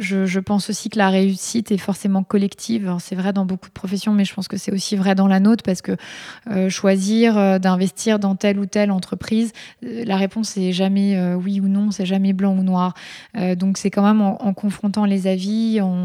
[0.00, 2.96] je, pense aussi que la réussite est forcément collective.
[3.00, 5.40] C'est vrai dans beaucoup de professions, mais je pense que c'est aussi vrai dans la
[5.40, 5.96] nôtre parce que
[6.68, 12.06] choisir d'investir dans telle ou telle entreprise, la réponse est jamais oui ou non, c'est
[12.06, 12.94] jamais blanc ou noir.
[13.56, 16.01] donc, c'est quand même en, confrontant les avis, en,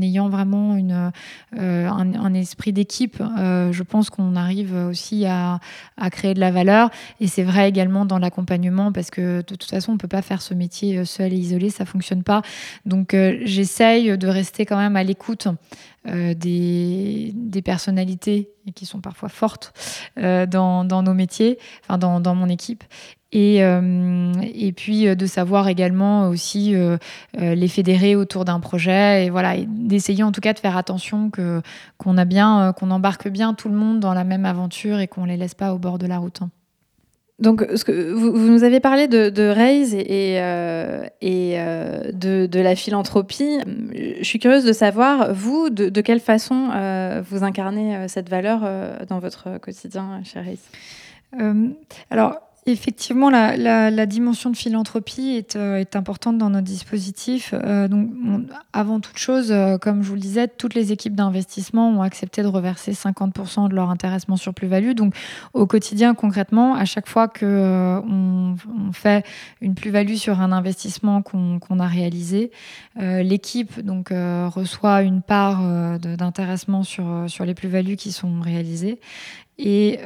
[0.00, 1.12] ayant vraiment une,
[1.56, 5.60] un, esprit d'équipe, je pense qu'on arrive aussi à,
[6.10, 6.90] créer de la valeur.
[7.20, 10.22] Et c'est vrai également dans l'accompagnement, parce que de toute façon, on ne peut pas
[10.22, 12.42] faire ce métier euh, seul et isolé, ça ne fonctionne pas.
[12.84, 15.48] Donc euh, j'essaye de rester quand même à l'écoute
[16.08, 19.72] euh, des, personnalités qui sont parfois fortes
[20.16, 22.84] dans, nos métiers, enfin dans mon équipe,
[23.32, 26.96] et, euh, et puis euh, de savoir également aussi euh,
[27.34, 31.60] les fédérer autour d'un projet et voilà d'essayer en tout cas de faire attention que
[31.98, 35.24] qu'on a bien qu'on embarque bien tout le monde dans la même aventure et qu'on
[35.24, 36.42] les laisse pas au bord de la route.
[36.42, 36.50] Hein.
[37.38, 40.36] Donc, ce que vous, nous avez parlé de, de Raise et,
[41.20, 43.58] et de, de, la philanthropie.
[43.92, 46.70] Je suis curieuse de savoir, vous, de, de quelle façon
[47.28, 48.62] vous incarnez cette valeur
[49.06, 50.62] dans votre quotidien chez Raise?
[52.10, 57.54] Alors, Effectivement, la, dimension de philanthropie est, euh, importante dans notre dispositif.
[57.54, 58.10] Euh, donc,
[58.72, 62.42] avant toute chose, euh, comme je vous le disais, toutes les équipes d'investissement ont accepté
[62.42, 64.94] de reverser 50% de leur intéressement sur plus-value.
[64.94, 65.14] Donc,
[65.54, 69.24] au quotidien, concrètement, à chaque fois qu'on on fait
[69.60, 72.50] une plus-value sur un investissement qu'on a réalisé,
[72.96, 75.62] l'équipe donc reçoit une part
[75.98, 78.98] d'intéressement sur, sur les plus-values qui sont réalisées.
[79.58, 79.98] Et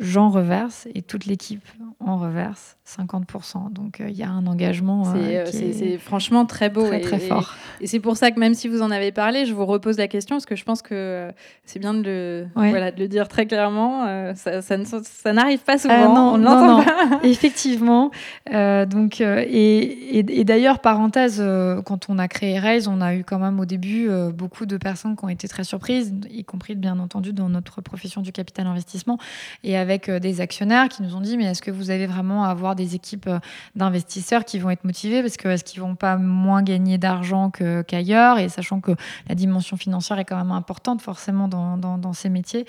[0.00, 1.66] j'en reverse et toute l'équipe
[2.00, 3.72] en reverse 50%.
[3.72, 5.12] Donc euh, il y a un engagement.
[5.16, 7.54] Euh, c'est franchement très beau très, et très fort.
[7.80, 10.06] Et, c'est pour ça que même si vous en avez parlé, je vous repose la
[10.06, 11.32] question parce que je pense que euh,
[11.64, 14.34] c'est bien de le, voilà, de le dire très clairement.
[14.34, 16.14] ça, ça, n'arrive pas souvent.
[16.14, 17.20] Ah on ne l'entend pas.
[17.24, 18.10] Effectivement.
[18.50, 21.42] donc et, et, d'ailleurs parenthèse,
[21.84, 25.16] quand on a créé Raise, on a eu quand même au début beaucoup de personnes
[25.16, 29.18] qui ont été très surprises, y compris bien entendu dans notre profession du capital investissement
[29.64, 32.48] et avec des actionnaires qui nous ont dit mais est-ce que vous avez vraiment à
[32.48, 33.38] avoir des équipes euh,
[33.74, 38.38] d'investisseurs qui vont être motivés parce que est-ce qu'ils vont pas moins gagner d'argent qu'ailleurs?
[38.38, 38.92] Et sachant que
[39.28, 42.66] la dimension financière est quand même importante forcément dans, dans, ces métiers.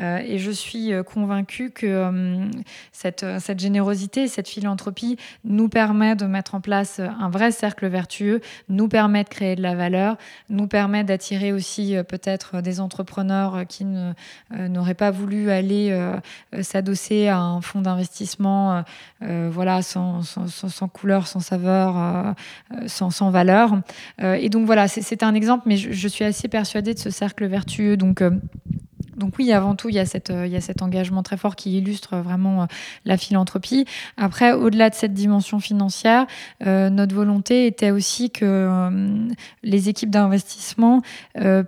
[0.00, 2.50] Euh, et je suis euh, convaincue que
[2.92, 8.40] cette, cette générosité, cette philanthropie nous permet de mettre en place un vrai cercle vertueux,
[8.68, 10.16] nous permet de créer de la valeur,
[10.48, 13.86] nous permet d'attirer aussi peut-être des entrepreneurs qui
[14.50, 15.90] n'auraient pas voulu aller
[16.62, 18.84] s'adosser à un fonds d'investissement
[19.20, 20.22] voilà, sans,
[20.92, 22.32] couleur, sans saveur, euh,
[22.74, 23.80] euh, sans, valeur.
[24.22, 27.10] Euh, et donc voilà, c'est un exemple, mais je, je, suis assez persuadée de ce
[27.10, 27.96] cercle vertueux.
[27.96, 28.22] Donc
[29.20, 32.16] donc oui, avant tout, il y, a cette, a cet engagement très fort qui illustre
[32.16, 32.66] vraiment euh,
[33.04, 33.84] la philanthropie.
[34.16, 36.26] Après, au-delà de cette dimension financière,
[36.66, 39.28] euh, notre volonté était aussi que euh,
[39.62, 41.02] les équipes d'investissement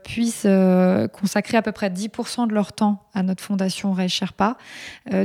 [0.03, 0.47] puissent
[1.13, 4.57] consacrer à peu près 10% de leur temps à notre fondation Ray Sherpa.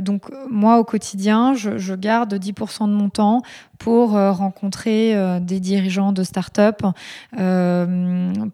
[0.02, 3.42] donc moi, au quotidien, je, je garde 10% de mon temps
[3.78, 6.82] pour rencontrer des dirigeants de start-up,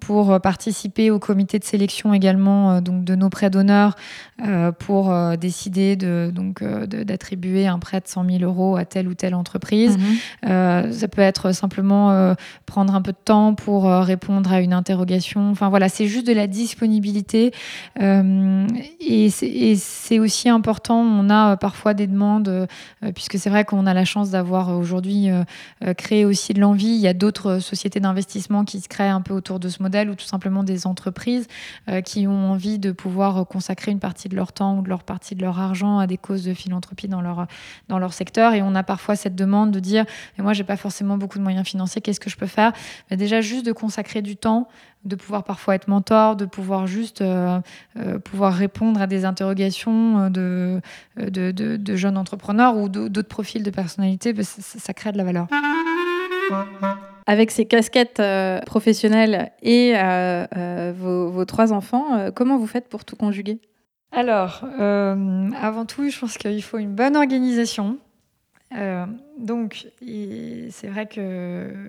[0.01, 3.97] pour participer au comité de sélection également donc de nos prêts d'honneur
[4.43, 8.85] euh, pour euh, décider de, donc, euh, d'attribuer un prêt de 100 000 euros à
[8.85, 9.97] telle ou telle entreprise.
[9.97, 10.93] Mhm.
[10.93, 12.35] ça peut être simplement
[12.67, 15.51] prendre un peu de temps pour répondre à une interrogation.
[15.51, 17.53] Enfin voilà, c'est juste de la disponibilité.
[18.01, 22.69] et, c'est, aussi important, on a parfois des demandes,
[23.15, 25.14] puisque c'est vrai qu'on a la chance d'avoir aujourd'hui
[25.97, 26.87] créé aussi de l'envie.
[26.87, 30.11] Il y a d'autres sociétés d'investissement qui se créent un peu autour de ce modèle
[30.11, 31.47] ou tout simplement des entreprises
[32.05, 35.35] qui ont envie de pouvoir consacrer une partie de leur temps ou de leur partie
[35.35, 37.47] de leur argent à des causes de philanthropie dans leur,
[37.89, 38.55] dans leur secteur.
[38.55, 40.05] Et on a parfois cette demande de dire,
[40.37, 42.73] mais moi, j'ai pas forcément beaucoup de moyens financiers, qu'est-ce que je peux faire?
[43.11, 44.69] Mais Déjà, juste de consacrer du temps,
[45.05, 47.61] de pouvoir parfois être mentor, de pouvoir juste euh,
[47.97, 50.81] euh, pouvoir répondre à des interrogations de,
[51.17, 55.47] de, de, jeunes entrepreneurs ou d'autres profils de personnalité, bah, ça, crée de la valeur.
[57.27, 63.05] Avec ces casquettes euh, professionnelles et euh, euh, vos, trois enfants, comment vous faites pour
[63.05, 63.61] tout conjuguer?
[64.13, 67.99] Alors, avant tout, je pense qu'il faut une bonne organisation.
[69.39, 71.23] Donc, c'est vrai qu'il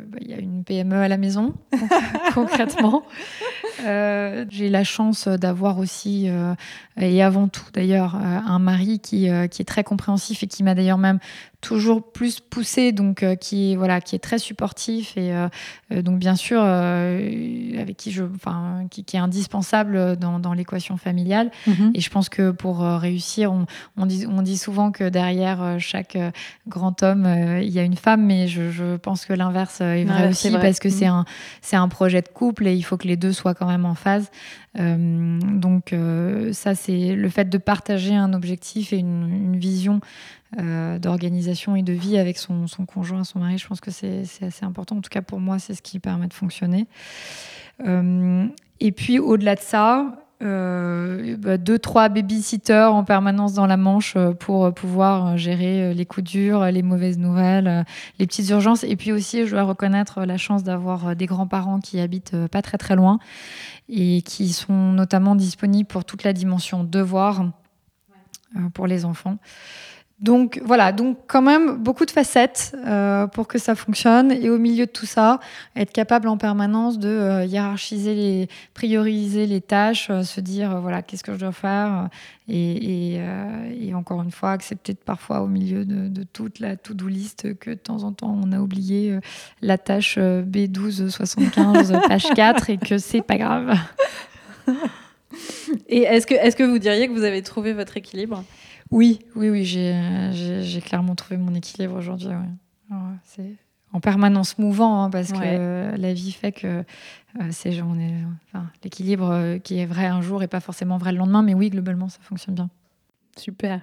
[0.08, 1.53] bah, y a une PME à la maison,
[2.34, 3.03] concrètement.
[3.79, 6.27] J'ai la chance d'avoir aussi,
[6.99, 10.97] et avant tout d'ailleurs, un mari qui, qui, est très compréhensif et qui m'a d'ailleurs
[10.97, 11.19] même
[11.65, 15.47] toujours plus poussé, donc euh, qui est voilà, qui est très supportif et euh,
[15.91, 21.49] euh, donc bien sûr avec qui je, enfin, qui, est indispensable dans, dans l'équation familiale.
[21.65, 21.91] Mhm.
[21.95, 23.65] Et je pense que pour réussir, on,
[23.97, 26.17] on, dit, on dit souvent que derrière chaque
[26.67, 27.25] grand homme,
[27.62, 30.80] il y a une femme, mais je, je pense que l'inverse est vrai aussi parce
[30.80, 31.26] que c'est mhm.
[31.74, 33.95] un, un projet de couple et il faut que les deux soient quand même en
[33.95, 34.30] phase.
[34.76, 35.93] donc
[36.52, 40.02] ça, c'est le fait de partager un objectif et une, une vision
[40.58, 43.58] euh, d'organisation et de vie avec son, conjoint, son mari.
[43.58, 44.95] Je pense que c'est assez important.
[44.98, 46.88] En tout cas, pour moi, c'est ce qui permet de fonctionner.
[47.86, 48.45] Euh,
[48.80, 50.10] et puis, au-delà de ça, euh,
[50.45, 56.65] bah, deux, trois babysitters en permanence dans la Manche pour pouvoir gérer les coups durs,
[56.65, 57.86] les mauvaises nouvelles,
[58.19, 58.84] les petites urgences.
[58.84, 62.77] Et puis aussi, je dois reconnaître la chance d'avoir des grands-parents qui habitent pas très
[62.77, 63.19] très loin
[63.89, 67.45] et qui sont notamment disponibles pour toute la dimension devoir
[68.73, 69.38] pour les enfants.
[70.19, 74.32] Donc voilà, donc quand même beaucoup de facettes euh, pour que ça fonctionne.
[74.32, 75.41] Et au milieu de tout ça,
[75.75, 81.01] être capable en permanence de euh, hiérarchiser, les, prioriser les tâches, euh, se dire voilà
[81.01, 82.08] qu'est-ce que je dois faire.
[82.47, 83.19] Et,
[83.93, 87.75] encore une fois, accepter de, parfois au milieu de, toute la to-do list que de
[87.75, 89.19] temps en temps on a oublié
[89.62, 93.73] la tâche B1275 page 4 et que c'est pas grave.
[95.89, 98.43] Et est-ce que, est -ce que vous diriez que vous avez trouvé votre équilibre?
[98.91, 102.30] Oui, oui, oui, j'ai clairement trouvé mon équilibre aujourd'hui.
[103.24, 103.54] c'est
[103.93, 106.84] en permanence mouvant hein, parce que la vie fait que
[107.52, 111.54] c'est enfin, l'équilibre qui est vrai un jour et pas forcément vrai le lendemain, mais
[111.54, 112.69] oui, globalement, ça fonctionne bien.
[113.38, 113.82] Super.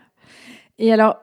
[0.79, 1.17] Et alors,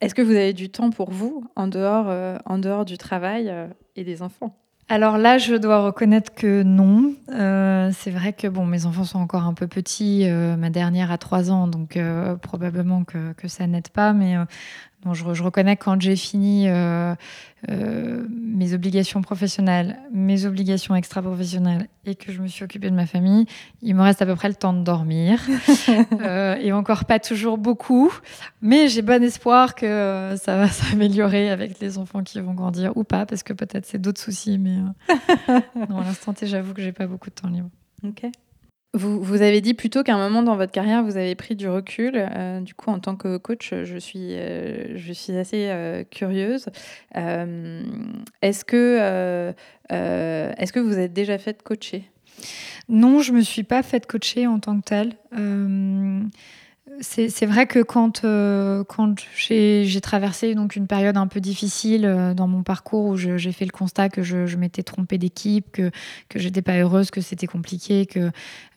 [0.00, 3.52] est-ce que vous avez du temps pour vous en dehors, en dehors du travail
[3.96, 4.56] et des enfants?
[4.88, 7.14] Alors là, je dois reconnaître que non.
[7.30, 10.28] Euh, c'est vrai que bon, mes enfants sont encore un peu petits.
[10.28, 14.12] Euh, ma dernière a trois ans, donc euh, probablement que, que ça n'aide pas.
[14.12, 14.36] Mais
[15.12, 17.14] je, reconnais que quand j'ai fini euh,
[17.70, 23.06] euh, mes obligations professionnelles, mes obligations extra-professionnelles et que je me suis occupée de ma
[23.06, 23.46] famille,
[23.82, 25.40] il me reste à peu près le temps de dormir.
[26.22, 28.12] Euh, et encore pas toujours beaucoup.
[28.60, 33.04] Mais j'ai bon espoir que ça va s'améliorer avec les enfants qui vont grandir ou
[33.04, 34.58] pas, parce que peut-être c'est d'autres soucis.
[34.58, 34.76] Mais
[35.88, 37.70] non, à l'instant T, j'avoue que j'ai pas beaucoup de temps libre.
[38.04, 38.24] Ok.
[38.94, 41.66] Vous, vous, avez dit plutôt qu'à un moment dans votre carrière, vous avez pris du
[41.66, 42.12] recul.
[42.14, 46.66] Euh, du coup, en tant que coach, je suis, euh, je suis assez euh, curieuse.
[47.14, 49.54] est-ce que,
[49.88, 52.04] est-ce que vous êtes déjà fait coacher?
[52.90, 55.16] Non, je me suis pas fait coacher en tant que telle
[57.00, 62.34] c'est vrai que quand, euh, quand j'ai traversé donc une période un peu difficile euh,
[62.34, 65.90] dans mon parcours où j'ai fait le constat que je, m'étais trompée d'équipe, que,
[66.28, 68.30] que j'étais pas heureuse, que c'était compliqué, que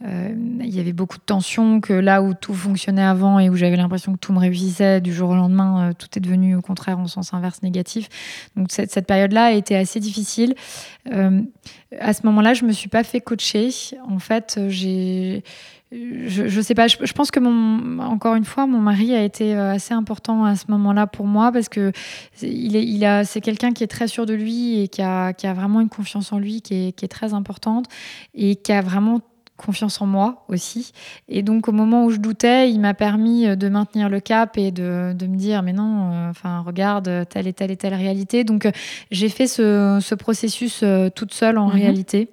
[0.06, 3.56] euh, il y avait beaucoup de tensions, que là où tout fonctionnait avant et où
[3.56, 6.99] j'avais l'impression que tout me réussissait, du jour au lendemain, tout est devenu au contraire
[6.99, 8.10] en sens inverse négatif.
[8.56, 10.56] Donc cette, cette période-là a été assez difficile.
[11.12, 13.69] à ce moment-là, je me suis pas fait coacher.
[14.08, 15.43] En fait, j'ai
[15.91, 19.56] je, je sais pas, je, pense que mon, encore une fois, mon mari a été
[19.56, 21.91] euh, assez important à ce moment-là pour moi parce que
[22.41, 25.34] il est, il a, c'est quelqu'un qui est très sûr de lui et qui a,
[25.34, 27.86] qui a vraiment une confiance en lui qui est, qui est très importante
[28.34, 29.21] et qui a vraiment
[29.58, 30.91] confiance en moi aussi.
[31.30, 34.58] Et donc, au moment où je doutais, il m'a permis euh, de maintenir le cap
[34.58, 37.93] et de, de me dire, mais non, euh, enfin, regarde telle et telle et telle
[37.93, 38.43] réalité.
[38.43, 38.67] Donc,
[39.12, 40.84] j'ai fait ce, ce, processus
[41.15, 41.74] toute seule en mhm.
[41.74, 42.30] réalité.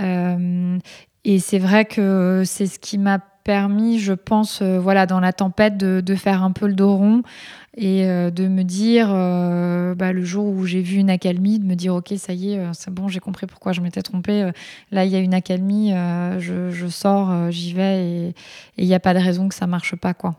[0.00, 0.78] Euh,
[1.24, 5.32] et c'est vrai que c'est ce qui m'a permis, je pense, euh, voilà, dans la
[5.32, 7.22] tempête, de, faire un peu le dos rond
[7.76, 11.64] et euh, de me dire, euh, bah, le jour où j'ai vu une accalmie, de
[11.64, 14.50] me dire, ok, ça y est, c'est bon, j'ai compris pourquoi je m'étais trompée.
[14.90, 15.92] là, il y a une accalmie,
[16.38, 18.34] je, je, sors, j'y vais et
[18.76, 20.36] il n'y a pas de raison que ça marche pas, quoi.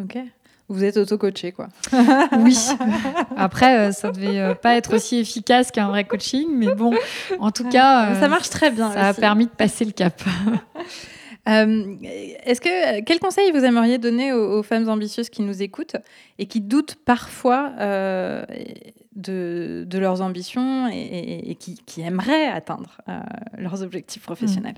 [0.00, 0.18] Ok.
[0.68, 1.68] Vous êtes auto-coaché, quoi.
[2.38, 2.56] oui.
[3.36, 6.94] Après, euh, ça devait euh, pas être aussi efficace qu'un vrai coaching, mais bon,
[7.38, 8.90] en tout cas, ça marche très bien.
[8.90, 10.22] Ça a permis de passer le cap.
[11.46, 11.96] Euh,
[12.46, 15.96] est-ce que quel conseil vous aimeriez donner aux, femmes ambitieuses qui nous écoutent
[16.38, 17.70] et qui doutent parfois
[19.14, 22.96] de, de, leurs ambitions et, qui, qui, aimeraient atteindre
[23.58, 24.76] leurs objectifs professionnels?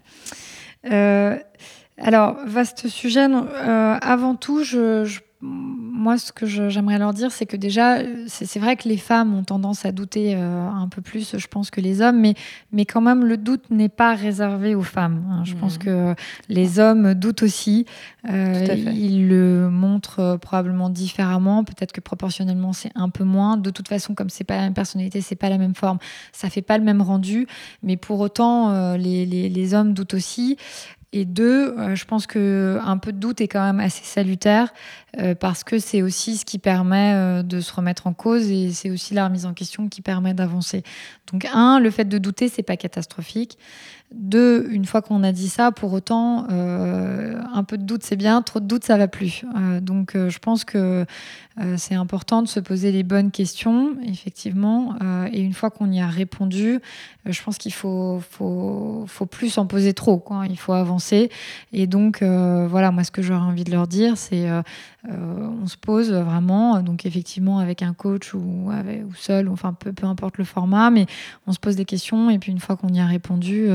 [0.82, 3.28] Alors, vaste sujet.
[3.30, 8.76] avant tout, je, je moi, ce que j'aimerais leur dire, c'est que déjà, c'est vrai
[8.76, 12.00] que les femmes ont tendance à douter euh, un peu plus, je pense, que les
[12.00, 12.34] hommes, mais,
[12.72, 15.26] mais quand même, le doute n'est pas réservé aux femmes.
[15.30, 15.42] Hein.
[15.44, 15.82] Je pense mmh.
[15.82, 16.14] que
[16.48, 17.84] les hommes doutent aussi.
[18.30, 21.64] Euh, ils le montrent euh, probablement différemment.
[21.64, 23.58] Peut-être que proportionnellement, c'est un peu moins.
[23.58, 25.98] De toute façon, comme c'est pas la même personnalité, c'est pas la même forme,
[26.32, 27.46] ça fait pas le même rendu.
[27.82, 30.56] Mais pour autant, les, les, les hommes doutent aussi.
[31.16, 34.74] Et deux, euh, je pense que un peu de doute est quand même assez salutaire
[35.18, 38.70] euh, parce que c'est aussi ce qui permet euh, de se remettre en cause et
[38.72, 40.82] c'est aussi la remise en question qui permet d'avancer.
[41.32, 43.56] Donc un, le fait de douter, c'est pas catastrophique.
[44.14, 48.40] Deux, une fois qu'on a dit ça, pour autant, un peu de doute c'est bien,
[48.40, 49.44] trop de doute ça va plus.
[49.82, 51.04] donc je pense que
[51.76, 54.94] c'est important de se poser les bonnes questions, effectivement.
[55.32, 56.80] et une fois qu'on y a répondu,
[57.32, 60.18] je pense qu'il faut, faut, plus en poser trop.
[60.18, 60.44] Quoi.
[60.48, 61.30] Il faut avancer.
[61.72, 64.62] Et donc, euh, voilà, moi, ce que j'aurais envie de leur dire, c'est euh,
[65.10, 68.70] euh, on se pose vraiment, donc effectivement avec un coach ou,
[69.16, 71.06] seul, enfin peu, importe le format, mais
[71.46, 73.68] on se pose des questions et puis une fois qu'on y a répondu,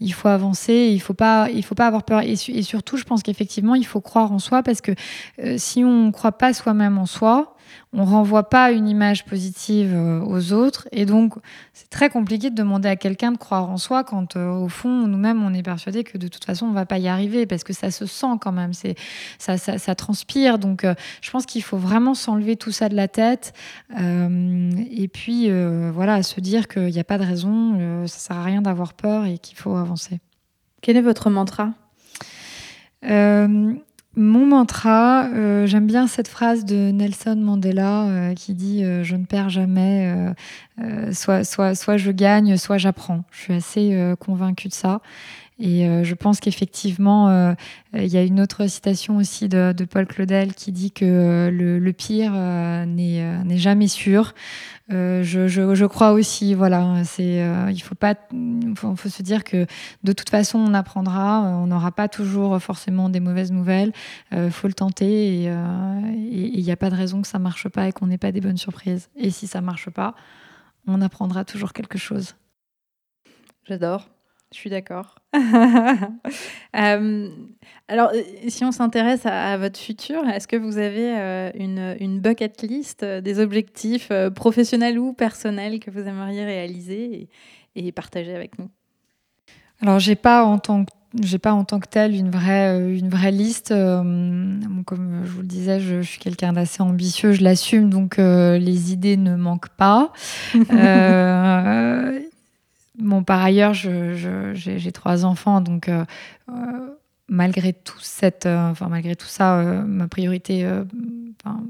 [0.00, 0.90] il faut avancer.
[0.92, 2.20] Il faut pas, il faut pas avoir peur.
[2.22, 4.92] Et, et surtout, je pense qu'effectivement, il faut croire en soi parce que
[5.56, 7.51] si on ne croit pas soi-même en soi,
[7.92, 10.88] on renvoie pas une image positive euh, aux autres.
[10.92, 11.34] Et donc,
[11.74, 15.06] c'est très compliqué de demander à quelqu'un de croire en soi quand, euh, au fond,
[15.06, 17.72] nous-mêmes, on est persuadé que de toute façon, on va pas y arriver parce que
[17.72, 18.96] ça se sent quand même, c'est
[19.38, 20.58] ça, ça, transpire.
[20.58, 23.52] Donc, euh, je pense qu'il faut vraiment s'enlever tout ça de la tête
[23.94, 25.50] et puis,
[25.90, 29.26] voilà, se dire qu'il n'y a pas de raison, ça sert à rien d'avoir peur
[29.26, 30.20] et qu'il faut avancer.
[30.80, 31.70] Quel est votre mantra?
[34.14, 39.16] Mon mantra, euh, j'aime bien cette phrase de Nelson Mandela euh, qui dit euh, Je
[39.16, 40.14] ne perds jamais,
[41.12, 43.24] soit, soit, soit je gagne, soit j'apprends.
[43.30, 45.00] Je suis assez convaincue de ça.
[45.64, 47.54] Et je pense qu'effectivement,
[47.94, 52.32] il y a une autre citation aussi de, Paul Claudel qui dit que le, pire
[52.32, 54.34] n'est jamais sûr.
[54.88, 58.16] Je, crois aussi, voilà, c'est, il faut pas,
[58.74, 59.66] faut, faut, se dire que
[60.02, 63.92] de toute façon on apprendra, on n'aura pas toujours forcément des mauvaises nouvelles.
[64.32, 65.52] Il faut le tenter et
[66.18, 68.40] il n'y a pas de raison que ça marche pas et qu'on n'ait pas des
[68.40, 69.10] bonnes surprises.
[69.14, 70.16] Et si ça marche pas,
[70.88, 72.34] on apprendra toujours quelque chose.
[73.68, 74.08] J'adore.
[74.52, 75.16] Je suis d'accord.
[76.74, 77.28] Euh,
[77.88, 82.62] alors, euh, si on s'intéresse à, votre futur, est-ce que vous avez euh, une, bucket
[82.62, 87.28] list des objectifs professionnels ou personnels que vous aimeriez réaliser
[87.76, 88.70] et, et partager avec nous?
[89.82, 93.10] Alors, j'ai pas en tant que j'ai pas en tant que telle une vraie, une
[93.10, 93.68] vraie liste.
[93.68, 99.18] comme je vous le disais, je, suis quelqu'un d'assez ambitieux, je l'assume, donc les idées
[99.18, 100.10] ne manquent pas.
[102.98, 106.04] Bon, par ailleurs, j'ai trois enfants, donc euh,
[106.50, 106.90] euh,
[107.26, 110.68] malgré tout cette, euh, enfin malgré tout ça, ma priorité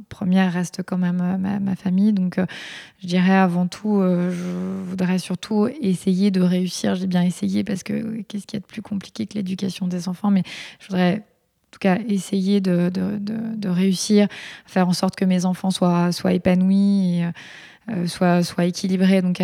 [0.08, 2.12] première reste quand même ma, famille.
[2.12, 2.38] Donc,
[3.00, 6.96] je dirais avant tout, je voudrais surtout essayer de réussir.
[6.96, 10.08] J'ai bien essayé parce que qu'est-ce qu'il y a de plus compliqué que l'éducation des
[10.08, 10.42] enfants, mais
[10.80, 14.26] je voudrais en tout cas essayer de, de, de, réussir,
[14.66, 17.20] faire en sorte que mes enfants soient, soient épanouis,
[17.88, 19.22] et, soient, soient équilibrés.
[19.22, 19.40] Donc,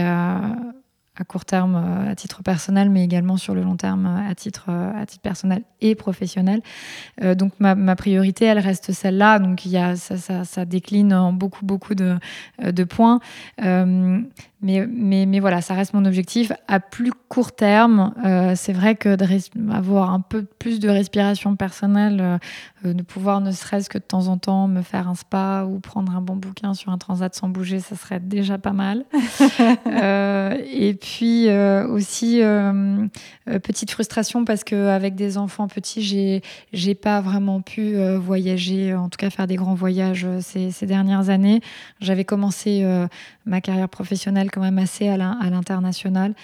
[1.21, 4.35] à court terme euh, à titre personnel, mais également sur le long terme euh, à
[4.35, 6.61] titre, euh, à titre personnel et professionnel.
[7.37, 9.39] donc ma, ma, priorité, elle reste celle-là.
[9.39, 12.19] Donc il y a, ça, ça, décline en beaucoup, beaucoup de,
[12.61, 13.21] de points.
[14.61, 16.53] Mais, mais, mais, voilà, ça reste mon objectif.
[16.67, 22.19] À plus court terme, euh, c'est vrai que d'avoir un peu plus de respiration personnelle,
[22.21, 22.39] euh,
[22.85, 25.79] euh, de pouvoir ne serait-ce que de temps en temps me faire un spa ou
[25.79, 29.05] prendre un bon bouquin sur un transat sans bouger, ça serait déjà pas mal.
[30.73, 31.49] et puis
[31.89, 32.41] aussi,
[33.63, 36.43] petite frustration parce qu'avec des enfants petits, j'ai,
[36.73, 41.31] j'ai pas vraiment pu voyager, en tout cas faire des grands voyages ces, ces dernières
[41.31, 41.61] années.
[42.01, 42.85] J'avais commencé
[43.45, 46.35] ma carrière professionnelle quand même assez à l'international.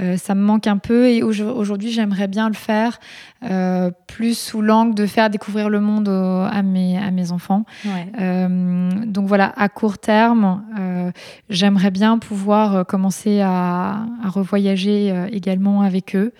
[0.00, 2.98] Euh, ça me manque un peu et aujourd'hui j'aimerais bien le faire
[3.44, 7.64] euh, plus sous l'angle de faire découvrir le monde à, mes, à mes enfants.
[8.20, 10.62] Euh, donc voilà, à court terme,
[11.48, 16.32] j'aimerais bien pouvoir commencer à, à revoyager également avec eux.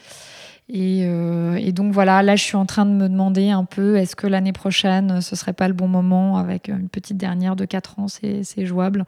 [0.72, 4.16] Euh, et, donc voilà, là je suis en train de me demander un peu, est-ce
[4.16, 7.98] que l'année prochaine ce serait pas le bon moment avec une petite dernière de 4
[7.98, 9.04] ans, c'est jouable.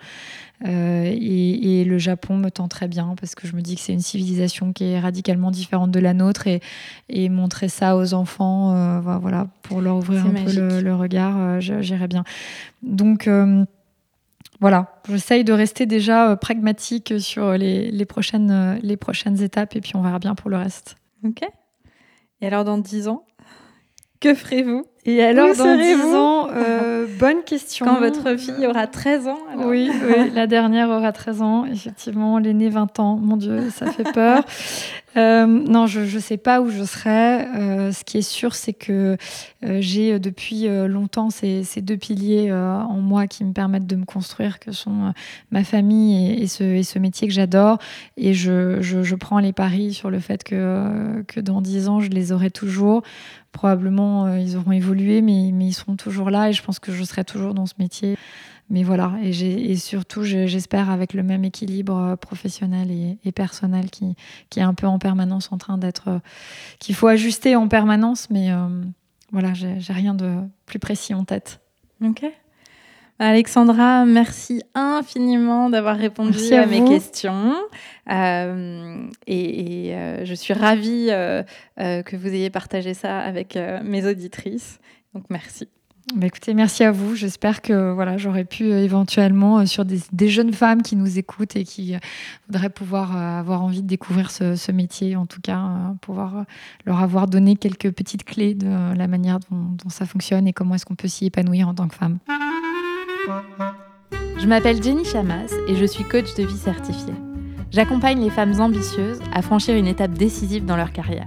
[0.66, 3.92] Euh, et, le Japon me tend très bien parce que je me dis que c'est
[3.92, 6.60] une civilisation qui est radicalement différente de la nôtre et,
[7.08, 12.08] et montrer ça aux enfants, euh, voilà, pour leur ouvrir un peu le, regard, j'irais
[12.08, 12.24] bien.
[12.82, 13.30] Donc
[14.60, 19.96] voilà, j'essaye de rester déjà pragmatique sur les, les, prochaines, les prochaines étapes et puis
[19.96, 20.96] on verra bien pour le reste.
[21.24, 21.42] Ok.
[22.40, 23.24] Et alors, dans 10 ans,
[24.20, 24.84] que ferez-vous?
[25.04, 27.86] Et alors, dans 10 ans, euh, bonne question.
[27.86, 31.64] Quand votre fille aura 13 ans oui, oui, la dernière aura 13 ans.
[31.66, 33.16] Effectivement, l'aînée 20 ans.
[33.16, 34.42] Mon Dieu, ça fait peur.
[35.16, 37.46] Euh, non, je ne sais pas où je serai.
[37.56, 39.16] Euh, ce qui est sûr, c'est que
[39.62, 44.72] j'ai depuis longtemps ces, deux piliers en moi qui me permettent de me construire, que
[44.72, 45.12] sont
[45.50, 47.78] ma famille et, ce, métier que j'adore.
[48.16, 52.50] Et je, prends les paris sur le fait que, dans 10 ans, je les aurai
[52.50, 53.02] toujours
[53.56, 56.92] probablement euh, ils auront évolué, mais, mais, ils seront toujours là et je pense que
[56.92, 58.16] je serai toujours dans ce métier.
[58.68, 59.30] Mais voilà, et,
[59.70, 64.16] et surtout, j'espère avec le même équilibre euh, professionnel et, personnel qui,
[64.50, 66.08] qui, est un peu en permanence en train d'être.
[66.08, 66.18] Euh,
[66.80, 68.50] qu'il faut ajuster en permanence, mais
[69.32, 70.34] voilà, j'ai rien de
[70.66, 71.60] plus précis en tête.
[72.04, 72.24] Ok.
[73.18, 77.54] Alexandra, merci infiniment d'avoir répondu à, mes questions.
[78.10, 81.42] Euh, et, euh, je suis ravie euh,
[81.76, 84.80] que vous ayez partagé ça avec mes auditrices.
[85.14, 85.68] Donc merci.
[86.14, 87.16] Bah écoutez, merci à vous.
[87.16, 91.96] J'espère que voilà, j'aurais pu éventuellement, sur des, jeunes femmes qui nous écoutent et qui
[92.46, 96.44] voudraient pouvoir avoir envie de découvrir ce, métier, en tout cas, pouvoir
[96.84, 100.76] leur avoir donné quelques petites clés de la manière dont, dont ça fonctionne et comment
[100.76, 102.18] est-ce qu'on peut s'y épanouir en tant que femme.
[104.38, 107.14] Je m'appelle Jenny Chamas et je suis coach de vie certifiée.
[107.72, 111.26] J'accompagne les femmes ambitieuses à franchir une étape décisive dans leur carrière.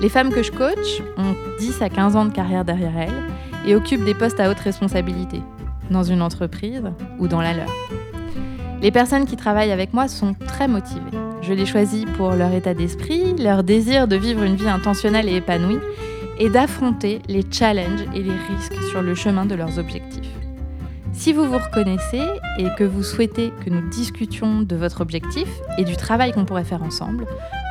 [0.00, 3.74] Les femmes que je coach ont 10 à 15 ans de carrière derrière elles et
[3.74, 5.40] occupent des postes à haute responsabilité,
[5.90, 6.82] dans une entreprise
[7.18, 7.68] ou dans la leur.
[8.80, 11.00] Les personnes qui travaillent avec moi sont très motivées.
[11.40, 15.36] Je les choisis pour leur état d'esprit, leur désir de vivre une vie intentionnelle et
[15.36, 15.78] épanouie,
[16.38, 20.32] et d'affronter les challenges et les risques sur le chemin de leurs objectifs.
[21.12, 22.22] Si vous vous reconnaissez
[22.58, 25.46] et que vous souhaitez que nous discutions de votre objectif
[25.78, 27.26] et du travail qu'on pourrait faire ensemble,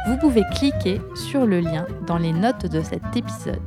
[0.08, 3.60] vous pouvez cliquer sur le lien dans les notes de cet épisode.